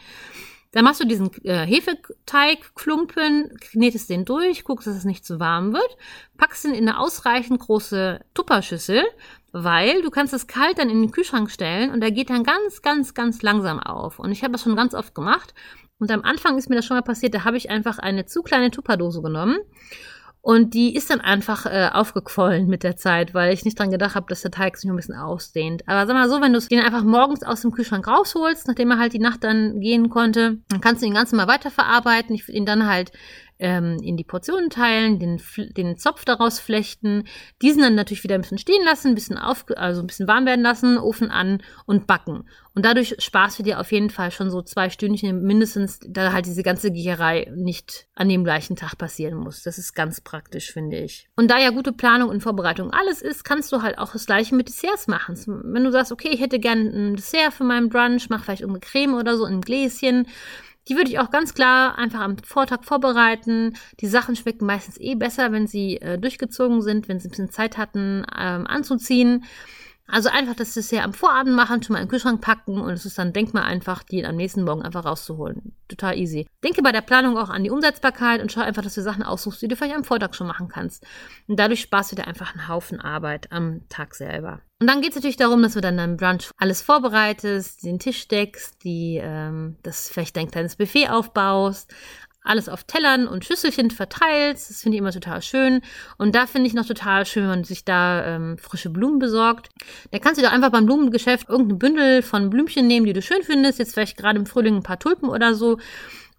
Dann 0.73 0.85
machst 0.85 1.01
du 1.01 1.07
diesen 1.07 1.31
äh, 1.45 1.67
Hefeteigklumpen, 1.67 3.57
knetest 3.59 4.11
den 4.11 4.27
durch, 4.27 4.65
guckst, 4.65 4.87
dass 4.87 4.97
es 4.97 5.05
nicht 5.05 5.25
zu 5.25 5.41
warm 5.41 5.73
wird, 5.73 5.97
packst 6.37 6.67
ihn 6.67 6.75
in 6.75 6.87
eine 6.89 7.01
ausreichend 7.01 7.61
große 7.61 8.21
Tupperschüssel, 8.35 9.03
weil 9.53 10.03
du 10.03 10.11
kannst 10.11 10.35
es 10.35 10.47
kalt 10.47 10.79
dann 10.79 10.91
in 10.91 11.01
den 11.01 11.11
Kühlschrank 11.11 11.51
stellen 11.51 11.91
und 11.91 12.01
der 12.01 12.11
geht 12.11 12.29
dann 12.29 12.45
ganz, 12.45 12.83
ganz, 12.83 13.15
ganz 13.15 13.41
langsam 13.41 13.81
auf. 13.81 14.19
Und 14.19 14.31
ich 14.31 14.43
habe 14.43 14.53
das 14.53 14.63
schon 14.63 14.77
ganz 14.77 14.93
oft 14.95 15.15
gemacht 15.15 15.55
und 15.99 16.11
am 16.11 16.23
Anfang 16.23 16.59
ist 16.59 16.71
mir 16.71 16.77
das 16.77 16.87
schon 16.87 16.97
mal 16.97 17.03
passiert, 17.03 17.35
da 17.35 17.45
habe 17.45 17.57
ich 17.57 17.71
einfach 17.71 17.99
eine 17.99 18.27
zu 18.27 18.43
kleine 18.43 18.71
Tupperdose 18.71 19.23
genommen. 19.23 19.59
Und 20.41 20.73
die 20.73 20.95
ist 20.95 21.11
dann 21.11 21.21
einfach 21.21 21.67
äh, 21.67 21.91
aufgequollen 21.93 22.69
mit 22.69 22.85
der 22.85 22.97
Zeit, 22.97 23.35
weil 23.35 23.53
ich 23.53 23.65
nicht 23.65 23.79
dran 23.79 23.91
gedacht 23.91 24.15
habe, 24.15 24.27
dass 24.29 24.43
der 24.43 24.53
Teig 24.53 24.77
sich 24.77 24.87
noch 24.87 24.95
ein 24.95 24.97
bisschen 24.97 25.17
ausdehnt. 25.17 25.87
Aber 25.87 26.07
sag 26.07 26.15
mal 26.15 26.29
so, 26.29 26.41
wenn 26.41 26.53
du 26.53 26.61
den 26.61 26.81
einfach 26.81 27.03
morgens 27.03 27.43
aus 27.43 27.61
dem 27.63 27.73
Kühlschrank 27.73 28.07
rausholst, 28.07 28.69
nachdem 28.69 28.93
er 28.93 28.99
halt 28.99 29.13
die 29.13 29.19
Nacht 29.19 29.43
dann 29.45 29.81
gehen 29.81 30.09
konnte, 30.09 30.59
dann 30.69 30.81
kannst 30.81 31.03
du 31.03 31.07
ihn 31.07 31.15
ganz 31.15 31.33
mal 31.33 31.49
weiterverarbeiten. 31.49 32.35
Ich 32.35 32.47
würde 32.47 32.57
ihn 32.57 32.67
dann 32.67 32.87
halt 32.87 33.13
ähm, 33.59 33.99
in 34.03 34.17
die 34.17 34.25
Portionen 34.25 34.71
teilen, 34.71 35.19
den, 35.19 35.41
den 35.77 35.97
Zopf 35.97 36.25
daraus 36.25 36.61
flechten, 36.61 37.25
diesen 37.63 37.83
dann 37.83 37.95
natürlich 37.95 38.25
wieder 38.25 38.35
ein 38.35 38.43
bisschen 38.43 38.59
stehen 38.59 38.85
lassen, 38.85 39.09
ein 39.09 39.15
bisschen 39.15 39.39
auf, 39.39 39.65
also 39.77 40.01
ein 40.01 40.07
bisschen 40.07 40.29
warm 40.29 40.47
werden 40.47 40.63
lassen, 40.63 40.99
Ofen 40.99 41.31
an 41.31 41.63
und 41.87 42.07
backen. 42.07 42.45
Und 42.75 42.85
dadurch 42.85 43.17
sparst 43.19 43.59
du 43.59 43.65
dir 43.65 43.81
auf 43.81 43.91
jeden 43.91 44.11
Fall 44.11 44.31
schon 44.31 44.51
so 44.51 44.63
zwei 44.63 44.89
Stündchen 44.89 45.43
mindestens, 45.43 45.99
da 46.07 46.33
halt 46.33 46.47
diese 46.47 46.63
ganze 46.63 46.93
Giererei 46.93 47.51
nicht 47.57 48.07
an 48.15 48.29
dem 48.29 48.45
gleichen 48.45 48.77
Tag 48.77 48.97
passieren 48.97 49.37
muss. 49.37 49.65
Das 49.65 49.79
ist 49.79 49.95
ganz 49.95 50.21
praktisch, 50.21 50.73
finde 50.73 50.99
ich. 50.99 51.29
Und 51.35 51.51
da 51.51 51.59
ja 51.59 51.71
gute 51.71 51.93
Planung 51.93 52.29
und 52.29 52.41
Vorbereitung 52.41 52.93
alles 52.93 53.21
ist, 53.21 53.43
kannst 53.43 53.73
du 53.73 53.83
halt 53.83 53.99
auch 53.99 54.13
das 54.13 54.27
gleiche 54.27 54.55
mit 54.55 54.69
Desserts 54.69 55.09
machen. 55.09 55.37
Wenn 55.65 55.83
du 55.83 55.91
sagst, 55.91 56.13
okay, 56.13 56.29
ich 56.29 56.41
hätte 56.41 56.61
gerne 56.61 56.83
ein 56.83 57.17
Dessert 57.17 57.53
für 57.53 57.65
meinen 57.65 57.89
Brunch, 57.89 58.29
mach 58.31 58.45
vielleicht 58.45 58.61
irgendeine 58.61 58.89
Creme 58.89 59.15
oder 59.15 59.37
so 59.37 59.45
in 59.45 59.55
ein 59.55 59.61
Gläschen 59.61 60.29
die 60.89 60.97
würde 60.97 61.11
ich 61.11 61.19
auch 61.19 61.31
ganz 61.31 61.55
klar 61.55 61.99
einfach 61.99 62.21
am 62.21 62.39
Vortag 62.39 62.85
vorbereiten. 62.85 63.77
Die 64.01 64.07
Sachen 64.07 64.37
schmecken 64.37 64.67
meistens 64.67 64.99
eh 64.99 65.15
besser, 65.15 65.53
wenn 65.53 65.67
sie 65.67 65.97
äh, 66.01 66.19
durchgezogen 66.19 66.83
sind, 66.83 67.09
wenn 67.09 67.21
sie 67.21 67.29
ein 67.29 67.31
bisschen 67.31 67.51
Zeit 67.51 67.77
hatten 67.77 68.25
ähm, 68.39 68.67
anzuziehen. 68.67 69.45
Also 70.11 70.31
einfach 70.31 70.55
das 70.55 70.73
Dessert 70.73 71.05
am 71.05 71.13
Vorabend 71.13 71.55
machen, 71.55 71.83
schon 71.83 71.93
mal 71.93 72.01
in 72.01 72.07
den 72.07 72.11
Kühlschrank 72.11 72.41
packen 72.41 72.81
und 72.81 72.91
es 72.91 73.05
ist 73.05 73.19
dann 73.19 73.35
denkmal 73.35 73.65
einfach, 73.65 74.03
die 74.03 74.25
am 74.25 74.37
nächsten 74.37 74.65
Morgen 74.65 74.83
einfach 74.83 75.05
rauszuholen. 75.05 75.75
Total 75.87 76.17
easy. 76.17 76.47
Denke 76.65 76.83
bei 76.83 76.93
der 76.93 77.03
Planung 77.03 77.37
auch 77.37 77.51
an 77.51 77.63
die 77.63 77.71
Umsetzbarkeit 77.71 78.41
und 78.41 78.51
schau 78.51 78.63
einfach, 78.63 78.83
dass 78.83 78.95
du 78.95 79.03
Sachen 79.03 79.23
aussuchst, 79.23 79.61
die 79.61 79.69
du 79.69 79.77
vielleicht 79.77 79.97
am 79.97 80.05
Vortag 80.05 80.33
schon 80.33 80.47
machen 80.47 80.69
kannst. 80.69 81.07
Und 81.47 81.61
dadurch 81.61 81.83
sparst 81.83 82.11
du 82.11 82.17
dir 82.17 82.27
einfach 82.27 82.55
einen 82.55 82.69
Haufen 82.69 83.01
Arbeit 83.01 83.53
am 83.53 83.87
Tag 83.91 84.15
selber. 84.15 84.63
Und 84.81 84.87
dann 84.87 85.03
geht 85.03 85.11
es 85.11 85.17
natürlich 85.17 85.37
darum, 85.37 85.63
dass 85.63 85.75
du 85.75 85.81
dann 85.81 85.99
am 85.99 86.17
Brunch 86.17 86.51
alles 86.57 86.81
vorbereitest, 86.81 87.85
den 87.85 87.99
Tisch 87.99 88.29
deckst, 88.29 88.83
die, 88.85 89.21
ähm, 89.23 89.77
das 89.83 90.09
vielleicht 90.09 90.37
dein 90.37 90.51
kleines 90.51 90.77
Buffet 90.77 91.09
aufbaust, 91.11 91.93
alles 92.49 92.69
auf 92.69 92.85
Tellern 92.85 93.29
und 93.29 93.45
Schüsselchen 93.45 93.91
verteilt. 93.91 94.57
Das 94.57 94.83
finde 94.83 94.97
ich 94.97 95.01
immer 95.01 95.13
total 95.13 95.43
schön. 95.43 95.81
Und 96.17 96.35
da 96.35 96.47
finde 96.47 96.69
ich 96.69 96.75
noch 96.75 96.87
total 96.87 97.27
schön, 97.27 97.43
wenn 97.45 97.51
man 97.51 97.65
sich 97.65 97.85
da 97.85 98.25
ähm, 98.25 98.59
frische 98.59 98.91
Blumen 98.91 99.19
besorgt. 99.19 99.69
Da 100.11 100.19
kannst 100.19 100.41
du 100.41 100.45
doch 100.45 100.53
einfach 100.53 100.71
beim 100.71 100.87
Blumengeschäft 100.87 101.49
irgendein 101.49 101.79
Bündel 101.79 102.23
von 102.23 102.51
Blümchen 102.51 102.87
nehmen, 102.87 103.07
die 103.07 103.13
du 103.13 103.23
schön 103.23 103.43
findest. 103.43 103.79
Jetzt 103.79 103.95
vielleicht 103.95 104.17
gerade 104.17 104.39
im 104.39 104.47
Frühling 104.47 104.77
ein 104.77 104.83
paar 104.83 104.99
Tulpen 104.99 105.29
oder 105.29 105.55
so. 105.55 105.79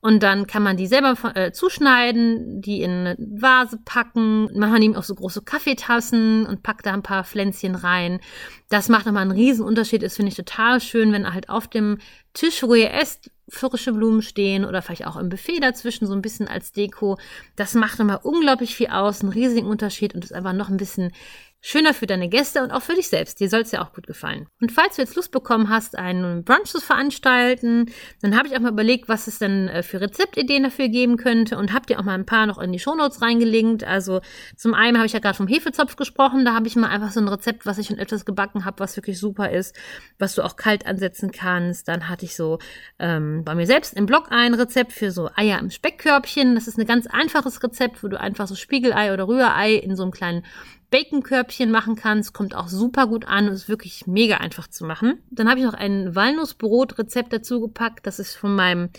Und 0.02 0.24
dann 0.24 0.48
kann 0.48 0.64
man 0.64 0.78
die 0.78 0.88
selber 0.88 1.16
äh, 1.36 1.52
zuschneiden, 1.52 2.62
die 2.62 2.82
in 2.82 2.92
eine 2.92 3.16
Vase 3.20 3.80
packen. 3.84 4.50
Man 4.58 4.72
nimmt 4.80 4.96
auch 4.96 5.04
so 5.04 5.14
große 5.14 5.42
Kaffeetassen 5.42 6.46
und 6.46 6.64
packt 6.64 6.86
da 6.86 6.94
ein 6.94 7.04
paar 7.04 7.26
Pflänzchen 7.26 7.76
rein. 7.76 8.22
Das 8.70 8.88
macht 8.88 9.06
nochmal 9.06 9.24
einen 9.24 9.32
riesen 9.32 9.66
Unterschied. 9.66 10.02
Das 10.02 10.16
finde 10.16 10.30
ich 10.30 10.38
total 10.38 10.80
schön, 10.80 11.12
wenn 11.12 11.32
halt 11.34 11.50
auf 11.50 11.68
dem 11.68 11.98
Tisch, 12.34 12.64
wo 12.64 12.76
ihr 12.76 12.94
esst, 12.94 13.30
frische 13.50 13.94
Blumen 13.94 14.22
stehen 14.22 14.66
oder 14.66 14.82
vielleicht 14.82 15.08
auch 15.08 15.18
im 15.18 15.30
Buffet 15.30 15.60
dazwischen 15.60 16.08
so 16.08 16.14
ein 16.14 16.22
bisschen 16.22 16.48
als 16.48 16.72
Deko. 16.72 17.18
Das 17.56 17.74
macht 17.74 18.00
nochmal 18.00 18.20
unglaublich 18.24 18.76
viel 18.76 18.88
aus, 18.88 19.22
einen 19.22 19.32
riesigen 19.32 19.68
Unterschied 19.68 20.16
und 20.16 20.24
ist 20.24 20.34
einfach 20.34 20.54
noch 20.54 20.70
ein 20.70 20.78
bisschen 20.78 21.12
Schöner 21.62 21.94
für 21.94 22.08
deine 22.08 22.30
Gäste 22.30 22.64
und 22.64 22.72
auch 22.72 22.82
für 22.82 22.94
dich 22.94 23.10
selbst. 23.10 23.42
Dir 23.42 23.50
soll 23.50 23.62
es 23.62 23.72
ja 23.72 23.84
auch 23.84 23.92
gut 23.92 24.08
gefallen. 24.08 24.48
Und 24.62 24.72
falls 24.72 24.96
du 24.96 25.02
jetzt 25.02 25.16
Lust 25.18 25.32
bekommen 25.32 25.70
hast, 25.70 25.98
einen 25.98 26.46
Brunch 26.46 26.68
zu 26.68 26.80
veranstalten, 26.80 27.92
dann 28.22 28.38
habe 28.38 28.48
ich 28.48 28.56
auch 28.56 28.62
mal 28.62 28.72
überlegt, 28.72 29.10
was 29.10 29.28
es 29.28 29.40
denn 29.40 29.68
äh, 29.68 29.84
für 29.84 30.00
Rezeptideen 30.00 30.64
dafür 30.64 30.88
geben 30.88 31.18
könnte 31.18 31.58
und 31.58 31.74
habe 31.74 31.86
dir 31.86 32.00
auch 32.00 32.06
mal 32.06 32.14
ein 32.14 32.26
paar 32.26 32.46
noch 32.46 32.60
in 32.60 32.72
die 32.72 32.80
Shownotes 32.80 33.22
reingelinkt. 33.22 33.84
Also 33.84 34.22
zum 34.56 34.74
einen 34.74 34.96
habe 34.96 35.06
ich 35.06 35.12
ja 35.12 35.20
gerade 35.20 35.36
vom 35.36 35.48
Hefezopf 35.48 35.98
gesprochen. 35.98 36.46
Da 36.46 36.54
habe 36.54 36.68
ich 36.68 36.78
mal 36.78 36.88
einfach 36.88 37.12
so 37.12 37.20
ein 37.20 37.28
Rezept, 37.28 37.66
was 37.66 37.78
ich 37.78 37.88
schon 37.88 38.00
etwas 38.00 38.24
gebacken 38.24 38.64
habe, 38.64 38.80
was 38.80 38.96
wirklich 38.96 39.20
super 39.20 39.52
ist, 39.52 39.76
was 40.18 40.36
du 40.36 40.44
auch 40.44 40.56
kalt 40.56 40.86
ansetzen 40.86 41.32
kannst. 41.32 41.90
Dann 41.90 42.08
hatte 42.08 42.24
ich 42.24 42.38
so 42.38 42.60
ähm, 43.00 43.44
bei 43.44 43.54
mir 43.54 43.68
selbst 43.68 43.96
im 43.96 44.06
Blog 44.06 44.28
ein 44.30 44.54
Rezept 44.54 44.94
für 44.94 45.12
so 45.12 45.30
Eier 45.36 45.60
im 45.60 45.72
Speckkörbchen. 45.72 46.56
Das 46.56 46.70
ist 46.70 46.80
ein 46.80 46.88
ganz 46.88 47.06
einfaches 47.06 47.62
Rezept, 47.62 48.02
wo 48.02 48.08
du 48.08 48.18
einfach 48.18 48.48
so 48.48 48.56
Spiegelei 48.56 49.14
oder 49.14 49.28
Rührei 49.28 49.74
in 49.74 49.98
so 49.98 50.04
einem 50.04 50.14
kleinen 50.14 50.46
Bacon-Körbchen 50.90 51.72
machen 51.72 51.96
kannst. 51.96 52.34
Kommt 52.34 52.56
auch 52.56 52.68
super 52.68 53.08
gut 53.08 53.26
an 53.26 53.48
und 53.48 53.54
ist 53.54 53.70
wirklich 53.70 54.08
mega 54.08 54.38
einfach 54.38 54.68
zu 54.68 54.86
machen. 54.86 55.22
Dann 55.30 55.50
habe 55.50 55.60
ich 55.60 55.66
noch 55.66 55.74
ein 55.74 56.16
Walnussbrot-Rezept 56.16 57.34
dazu 57.34 57.62
gepackt. 57.62 58.08
Das 58.08 58.20
ist 58.20 58.36
von 58.36 58.56
meinem 58.56 58.90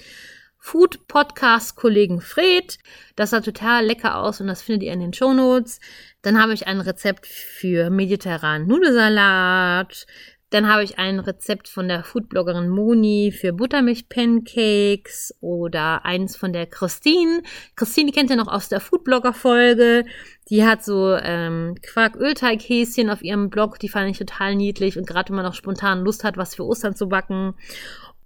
Food-Podcast-Kollegen 0.58 2.20
Fred. 2.20 2.78
Das 3.16 3.30
sah 3.30 3.40
total 3.40 3.86
lecker 3.86 4.16
aus 4.18 4.40
und 4.40 4.46
das 4.46 4.62
findet 4.62 4.84
ihr 4.84 4.92
in 4.92 5.00
den 5.00 5.14
Show 5.14 5.32
Notes. 5.32 5.80
Dann 6.22 6.40
habe 6.40 6.52
ich 6.52 6.66
ein 6.66 6.80
Rezept 6.80 7.26
für 7.26 7.90
mediterranen 7.90 8.68
Nudelsalat. 8.68 10.06
Dann 10.50 10.68
habe 10.68 10.82
ich 10.82 10.98
ein 10.98 11.20
Rezept 11.20 11.68
von 11.68 11.86
der 11.86 12.02
Foodbloggerin 12.02 12.68
Moni 12.68 13.32
für 13.32 13.52
Buttermilch-Pancakes 13.52 15.36
oder 15.40 16.04
eins 16.04 16.36
von 16.36 16.52
der 16.52 16.66
Christine. 16.66 17.42
Christine 17.76 18.10
kennt 18.10 18.30
ihr 18.30 18.36
noch 18.36 18.48
aus 18.48 18.68
der 18.68 18.80
Foodblogger-Folge. 18.80 20.04
Die 20.50 20.66
hat 20.66 20.84
so 20.84 21.14
ähm, 21.14 21.76
Quark-Ölteighäschen 21.80 23.10
auf 23.10 23.22
ihrem 23.22 23.48
Blog. 23.48 23.78
Die 23.78 23.88
fand 23.88 24.10
ich 24.10 24.18
total 24.18 24.56
niedlich 24.56 24.98
und 24.98 25.06
gerade 25.06 25.28
wenn 25.28 25.36
man 25.36 25.44
noch 25.44 25.54
spontan 25.54 26.00
Lust 26.00 26.24
hat, 26.24 26.36
was 26.36 26.56
für 26.56 26.66
Ostern 26.66 26.96
zu 26.96 27.08
backen. 27.08 27.54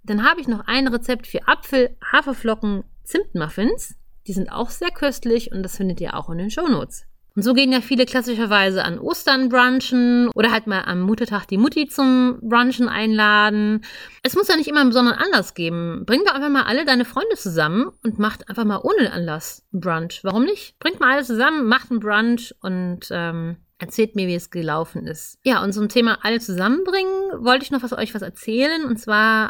Dann 0.03 0.27
habe 0.27 0.41
ich 0.41 0.47
noch 0.47 0.65
ein 0.65 0.87
Rezept 0.87 1.27
für 1.27 1.47
Apfel, 1.47 1.95
Haferflocken, 2.11 2.83
Zimtmuffins. 3.03 3.95
Die 4.25 4.33
sind 4.33 4.51
auch 4.51 4.71
sehr 4.71 4.89
köstlich 4.89 5.51
und 5.51 5.61
das 5.61 5.77
findet 5.77 6.01
ihr 6.01 6.15
auch 6.15 6.31
in 6.31 6.39
den 6.39 6.49
Show 6.49 6.67
Notes. 6.67 7.05
Und 7.35 7.43
so 7.43 7.53
gehen 7.53 7.73
ja 7.73 7.81
viele 7.81 8.05
klassischerweise 8.05 8.85
an 8.85 8.97
Ostern 8.97 9.49
brunchen 9.49 10.29
oder 10.35 10.51
halt 10.51 10.67
mal 10.67 10.83
am 10.85 11.01
Muttertag 11.01 11.47
die 11.47 11.57
Mutti 11.57 11.87
zum 11.87 12.39
Brunchen 12.41 12.87
einladen. 12.87 13.83
Es 14.23 14.35
muss 14.35 14.47
ja 14.47 14.55
nicht 14.55 14.69
immer 14.69 14.79
einen 14.79 14.89
besonderen 14.89 15.19
Anlass 15.19 15.53
geben. 15.53 16.03
Bring 16.05 16.23
doch 16.23 16.33
einfach 16.33 16.49
mal 16.49 16.63
alle 16.63 16.85
deine 16.85 17.03
Freunde 17.03 17.35
zusammen 17.35 17.91
und 18.03 18.19
macht 18.19 18.47
einfach 18.47 18.63
mal 18.63 18.79
ohne 18.81 19.11
Anlass 19.11 19.65
Brunch. 19.73 20.21
Warum 20.23 20.45
nicht? 20.45 20.79
Bringt 20.79 21.01
mal 21.01 21.13
alle 21.13 21.25
zusammen, 21.25 21.67
macht 21.67 21.91
einen 21.91 21.99
Brunch 21.99 22.55
und 22.61 23.07
ähm, 23.11 23.57
erzählt 23.79 24.15
mir, 24.15 24.27
wie 24.27 24.35
es 24.35 24.49
gelaufen 24.49 25.05
ist. 25.05 25.37
Ja, 25.43 25.61
und 25.61 25.73
zum 25.73 25.89
Thema 25.89 26.19
alle 26.21 26.39
zusammenbringen 26.39 27.43
wollte 27.43 27.65
ich 27.65 27.71
noch 27.71 27.83
was 27.83 27.91
euch 27.91 28.15
was 28.15 28.21
erzählen. 28.21 28.85
Und 28.85 28.97
zwar 28.97 29.49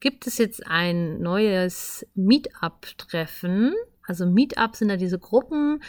gibt 0.00 0.26
es 0.26 0.38
jetzt 0.38 0.66
ein 0.66 1.20
neues 1.20 2.04
Meetup-Treffen. 2.16 3.74
Also 4.08 4.26
Meetup 4.26 4.74
sind 4.74 4.90
ja 4.90 4.96
diese 4.96 5.20
Gruppen, 5.20 5.80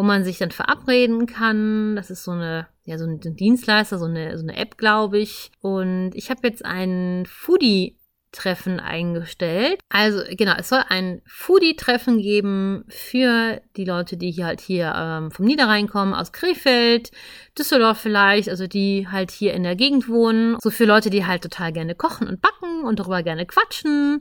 wo 0.00 0.02
man 0.02 0.24
sich 0.24 0.38
dann 0.38 0.50
verabreden 0.50 1.26
kann. 1.26 1.94
Das 1.94 2.08
ist 2.08 2.24
so 2.24 2.30
eine, 2.30 2.66
ja, 2.86 2.96
so 2.96 3.04
ein 3.04 3.20
Dienstleister, 3.20 3.98
so 3.98 4.06
eine, 4.06 4.38
so 4.38 4.42
eine 4.42 4.56
App, 4.56 4.78
glaube 4.78 5.18
ich. 5.18 5.50
Und 5.60 6.12
ich 6.14 6.30
habe 6.30 6.40
jetzt 6.44 6.64
einen 6.64 7.26
Foodie 7.26 7.98
Treffen 8.32 8.80
eingestellt. 8.80 9.78
Also 9.90 10.22
genau, 10.30 10.54
es 10.56 10.70
soll 10.70 10.82
ein 10.88 11.20
Foodie-Treffen 11.26 12.18
geben 12.18 12.84
für 12.88 13.60
die 13.76 13.84
Leute, 13.84 14.16
die 14.16 14.30
hier 14.30 14.46
halt 14.46 14.62
hier 14.62 14.94
ähm, 14.96 15.30
vom 15.32 15.44
Niederrhein 15.44 15.86
kommen, 15.86 16.14
aus 16.14 16.32
Krefeld, 16.32 17.10
Düsseldorf 17.58 17.98
vielleicht, 17.98 18.48
also 18.48 18.66
die 18.66 19.06
halt 19.10 19.30
hier 19.30 19.52
in 19.52 19.64
der 19.64 19.76
Gegend 19.76 20.08
wohnen. 20.08 20.56
So 20.62 20.70
für 20.70 20.86
Leute, 20.86 21.10
die 21.10 21.26
halt 21.26 21.42
total 21.42 21.72
gerne 21.72 21.94
kochen 21.94 22.26
und 22.26 22.40
backen 22.40 22.84
und 22.84 23.00
darüber 23.00 23.22
gerne 23.22 23.44
quatschen. 23.44 24.20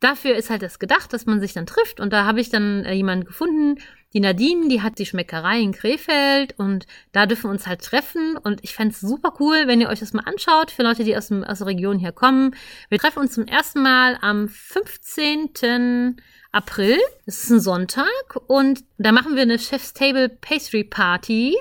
Dafür 0.00 0.34
ist 0.34 0.50
halt 0.50 0.62
das 0.62 0.80
gedacht, 0.80 1.12
dass 1.12 1.26
man 1.26 1.38
sich 1.38 1.52
dann 1.52 1.66
trifft. 1.66 2.00
Und 2.00 2.12
da 2.12 2.24
habe 2.24 2.40
ich 2.40 2.48
dann 2.48 2.84
äh, 2.84 2.94
jemanden 2.94 3.26
gefunden, 3.26 3.76
die 4.12 4.20
Nadine, 4.20 4.68
die 4.68 4.82
hat 4.82 4.98
die 4.98 5.06
Schmeckerei 5.06 5.60
in 5.60 5.72
Krefeld 5.72 6.58
und 6.58 6.86
da 7.12 7.26
dürfen 7.26 7.44
wir 7.44 7.50
uns 7.50 7.66
halt 7.66 7.82
treffen. 7.82 8.36
Und 8.36 8.62
ich 8.64 8.74
fände 8.74 8.92
es 8.92 9.00
super 9.00 9.34
cool, 9.38 9.66
wenn 9.66 9.80
ihr 9.80 9.88
euch 9.88 10.00
das 10.00 10.12
mal 10.12 10.24
anschaut, 10.24 10.70
für 10.70 10.82
Leute, 10.82 11.04
die 11.04 11.16
aus, 11.16 11.28
dem, 11.28 11.44
aus 11.44 11.58
der 11.58 11.68
Region 11.68 11.98
hier 11.98 12.12
kommen. 12.12 12.56
Wir 12.88 12.98
treffen 12.98 13.20
uns 13.20 13.32
zum 13.32 13.46
ersten 13.46 13.82
Mal 13.82 14.18
am 14.20 14.48
15. 14.48 16.16
April. 16.52 16.98
Es 17.26 17.44
ist 17.44 17.50
ein 17.50 17.60
Sonntag 17.60 18.10
und 18.48 18.82
da 18.98 19.12
machen 19.12 19.36
wir 19.36 19.42
eine 19.42 19.58
Chef's 19.58 19.92
Table 19.92 20.28
Pastry 20.28 20.82
Party. 20.82 21.56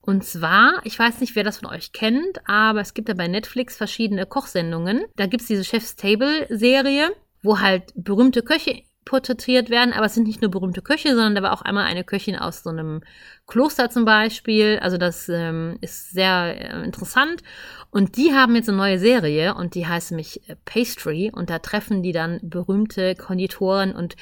Und 0.00 0.24
zwar, 0.24 0.80
ich 0.84 0.98
weiß 0.98 1.20
nicht, 1.20 1.34
wer 1.34 1.44
das 1.44 1.58
von 1.58 1.68
euch 1.68 1.92
kennt, 1.92 2.40
aber 2.48 2.80
es 2.80 2.94
gibt 2.94 3.08
ja 3.08 3.14
bei 3.14 3.28
Netflix 3.28 3.76
verschiedene 3.76 4.26
Kochsendungen. 4.26 5.04
Da 5.16 5.26
gibt 5.26 5.42
es 5.42 5.48
diese 5.48 5.64
Chef's 5.64 5.96
Table 5.96 6.46
Serie, 6.48 7.10
wo 7.42 7.58
halt 7.58 7.92
berühmte 7.96 8.42
Köche 8.42 8.82
porträtiert 9.10 9.70
werden, 9.70 9.92
aber 9.92 10.06
es 10.06 10.14
sind 10.14 10.28
nicht 10.28 10.40
nur 10.40 10.52
berühmte 10.52 10.82
Köche, 10.82 11.08
sondern 11.08 11.34
da 11.34 11.42
war 11.42 11.52
auch 11.52 11.62
einmal 11.62 11.84
eine 11.84 12.04
Köchin 12.04 12.36
aus 12.36 12.62
so 12.62 12.70
einem 12.70 13.00
Kloster 13.48 13.90
zum 13.90 14.04
Beispiel. 14.04 14.78
Also 14.80 14.98
das 14.98 15.28
ähm, 15.28 15.78
ist 15.80 16.12
sehr 16.12 16.54
äh, 16.56 16.84
interessant. 16.84 17.42
Und 17.90 18.16
die 18.16 18.32
haben 18.32 18.54
jetzt 18.54 18.68
eine 18.68 18.78
neue 18.78 19.00
Serie 19.00 19.56
und 19.56 19.74
die 19.74 19.88
heißt 19.88 20.12
nämlich 20.12 20.48
äh, 20.48 20.54
Pastry 20.64 21.32
und 21.34 21.50
da 21.50 21.58
treffen 21.58 22.04
die 22.04 22.12
dann 22.12 22.38
berühmte 22.40 23.16
Konditoren 23.16 23.96
und 23.96 24.14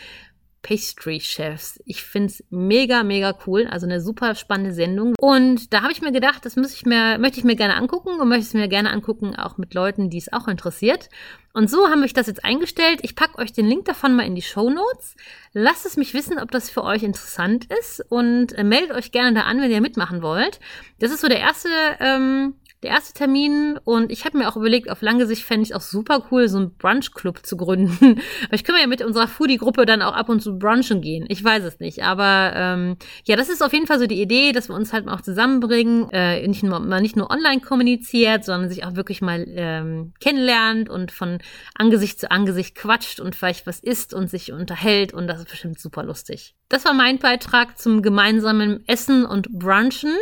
Pastry-Chefs. 0.62 1.80
Ich 1.84 2.02
finde 2.02 2.28
es 2.28 2.44
mega, 2.50 3.02
mega 3.02 3.36
cool. 3.46 3.66
Also 3.66 3.86
eine 3.86 4.00
super 4.00 4.34
spannende 4.34 4.72
Sendung. 4.72 5.14
Und 5.18 5.72
da 5.72 5.82
habe 5.82 5.92
ich 5.92 6.02
mir 6.02 6.12
gedacht, 6.12 6.44
das 6.44 6.56
muss 6.56 6.74
ich 6.74 6.84
mir, 6.84 7.18
möchte 7.18 7.38
ich 7.38 7.44
mir 7.44 7.56
gerne 7.56 7.76
angucken 7.76 8.20
und 8.20 8.28
möchte 8.28 8.46
es 8.46 8.54
mir 8.54 8.68
gerne 8.68 8.90
angucken, 8.90 9.36
auch 9.36 9.58
mit 9.58 9.74
Leuten, 9.74 10.10
die 10.10 10.18
es 10.18 10.32
auch 10.32 10.48
interessiert. 10.48 11.08
Und 11.52 11.70
so 11.70 11.88
haben 11.88 12.02
wir 12.02 12.08
das 12.08 12.26
jetzt 12.26 12.44
eingestellt. 12.44 13.00
Ich 13.02 13.16
packe 13.16 13.38
euch 13.38 13.52
den 13.52 13.66
Link 13.66 13.84
davon 13.84 14.14
mal 14.14 14.26
in 14.26 14.34
die 14.34 14.42
Show 14.42 14.70
Notes. 14.70 15.16
Lasst 15.52 15.86
es 15.86 15.96
mich 15.96 16.14
wissen, 16.14 16.38
ob 16.38 16.50
das 16.50 16.70
für 16.70 16.84
euch 16.84 17.02
interessant 17.02 17.66
ist 17.80 18.04
und 18.08 18.52
äh, 18.52 18.64
meldet 18.64 18.92
euch 18.92 19.10
gerne 19.12 19.34
da 19.34 19.42
an, 19.42 19.60
wenn 19.60 19.70
ihr 19.70 19.80
mitmachen 19.80 20.22
wollt. 20.22 20.60
Das 20.98 21.10
ist 21.10 21.20
so 21.20 21.28
der 21.28 21.40
erste 21.40 21.68
ähm, 22.00 22.54
der 22.82 22.90
erste 22.90 23.12
Termin 23.12 23.76
und 23.84 24.12
ich 24.12 24.24
habe 24.24 24.38
mir 24.38 24.48
auch 24.48 24.56
überlegt, 24.56 24.88
auf 24.88 25.02
lange 25.02 25.26
Sicht 25.26 25.42
fände 25.42 25.64
ich 25.64 25.70
es 25.70 25.76
auch 25.76 25.80
super 25.80 26.26
cool, 26.30 26.48
so 26.48 26.58
einen 26.58 26.76
Brunch-Club 26.76 27.44
zu 27.44 27.56
gründen. 27.56 27.98
Weil 28.00 28.52
ich 28.52 28.62
können 28.62 28.78
ja 28.80 28.86
mit 28.86 29.02
unserer 29.02 29.26
Foodie-Gruppe 29.26 29.84
dann 29.84 30.00
auch 30.00 30.14
ab 30.14 30.28
und 30.28 30.40
zu 30.40 30.58
brunchen 30.58 31.00
gehen. 31.00 31.26
Ich 31.28 31.42
weiß 31.42 31.64
es 31.64 31.80
nicht. 31.80 32.04
Aber 32.04 32.52
ähm, 32.54 32.96
ja, 33.24 33.34
das 33.34 33.48
ist 33.48 33.62
auf 33.62 33.72
jeden 33.72 33.88
Fall 33.88 33.98
so 33.98 34.06
die 34.06 34.22
Idee, 34.22 34.52
dass 34.52 34.68
wir 34.68 34.76
uns 34.76 34.92
halt 34.92 35.06
mal 35.06 35.14
auch 35.14 35.22
zusammenbringen, 35.22 36.08
äh, 36.12 36.46
nicht 36.46 36.62
nur, 36.62 36.78
mal 36.78 37.00
nicht 37.00 37.16
nur 37.16 37.30
online 37.30 37.60
kommuniziert, 37.60 38.44
sondern 38.44 38.68
sich 38.68 38.84
auch 38.84 38.94
wirklich 38.94 39.22
mal 39.22 39.44
ähm, 39.48 40.12
kennenlernt 40.20 40.88
und 40.88 41.10
von 41.10 41.38
Angesicht 41.74 42.20
zu 42.20 42.30
Angesicht 42.30 42.76
quatscht 42.76 43.18
und 43.18 43.34
vielleicht 43.34 43.66
was 43.66 43.80
isst 43.80 44.14
und 44.14 44.30
sich 44.30 44.52
unterhält 44.52 45.12
und 45.12 45.26
das 45.26 45.40
ist 45.40 45.50
bestimmt 45.50 45.80
super 45.80 46.04
lustig. 46.04 46.54
Das 46.68 46.84
war 46.84 46.92
mein 46.92 47.18
Beitrag 47.18 47.78
zum 47.78 48.02
gemeinsamen 48.02 48.86
Essen 48.86 49.24
und 49.24 49.48
Brunchen. 49.50 50.14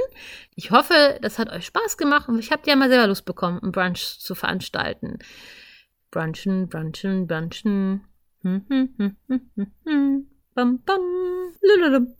Ich 0.58 0.70
hoffe, 0.70 1.18
das 1.20 1.38
hat 1.38 1.50
euch 1.50 1.66
Spaß 1.66 1.98
gemacht 1.98 2.30
und 2.30 2.38
ich 2.38 2.50
habe 2.50 2.62
ja 2.64 2.76
mal 2.76 2.88
selber 2.88 3.08
Lust 3.08 3.26
bekommen, 3.26 3.60
einen 3.62 3.72
Brunch 3.72 4.18
zu 4.18 4.34
veranstalten. 4.34 5.18
Brunchen, 6.10 6.70
brunchen, 6.70 7.26
brunchen. 7.26 8.06
Hm, 8.40 8.64
hm, 8.66 9.16
hm, 9.28 9.70
hm. 9.84 10.26
Bam, 10.54 10.80
bam. 10.82 11.00
Lululum. 11.60 12.14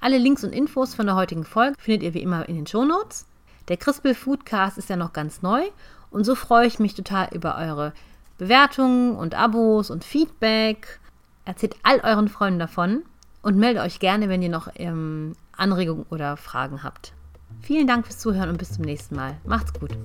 Alle 0.00 0.16
Links 0.16 0.42
und 0.42 0.54
Infos 0.54 0.94
von 0.94 1.04
der 1.04 1.16
heutigen 1.16 1.44
Folge 1.44 1.74
findet 1.78 2.04
ihr 2.04 2.14
wie 2.14 2.22
immer 2.22 2.48
in 2.48 2.56
den 2.56 2.66
Shownotes. 2.66 3.26
Der 3.68 3.76
Crispel 3.76 4.14
Foodcast 4.14 4.78
ist 4.78 4.88
ja 4.88 4.96
noch 4.96 5.12
ganz 5.12 5.42
neu 5.42 5.62
und 6.10 6.24
so 6.24 6.34
freue 6.34 6.66
ich 6.66 6.78
mich 6.78 6.94
total 6.94 7.28
über 7.34 7.58
eure 7.58 7.92
Bewertungen 8.38 9.14
und 9.14 9.34
Abos 9.34 9.90
und 9.90 10.04
Feedback. 10.04 11.00
Erzählt 11.46 11.76
all 11.84 12.00
euren 12.00 12.28
Freunden 12.28 12.58
davon 12.58 13.04
und 13.40 13.56
meldet 13.56 13.82
euch 13.84 14.00
gerne, 14.00 14.28
wenn 14.28 14.42
ihr 14.42 14.48
noch 14.48 14.68
ähm, 14.74 15.36
Anregungen 15.56 16.04
oder 16.10 16.36
Fragen 16.36 16.82
habt. 16.82 17.14
Vielen 17.62 17.86
Dank 17.86 18.04
fürs 18.04 18.18
Zuhören 18.18 18.50
und 18.50 18.58
bis 18.58 18.72
zum 18.72 18.84
nächsten 18.84 19.14
Mal. 19.14 19.36
Macht's 19.44 19.72
gut. 19.72 19.96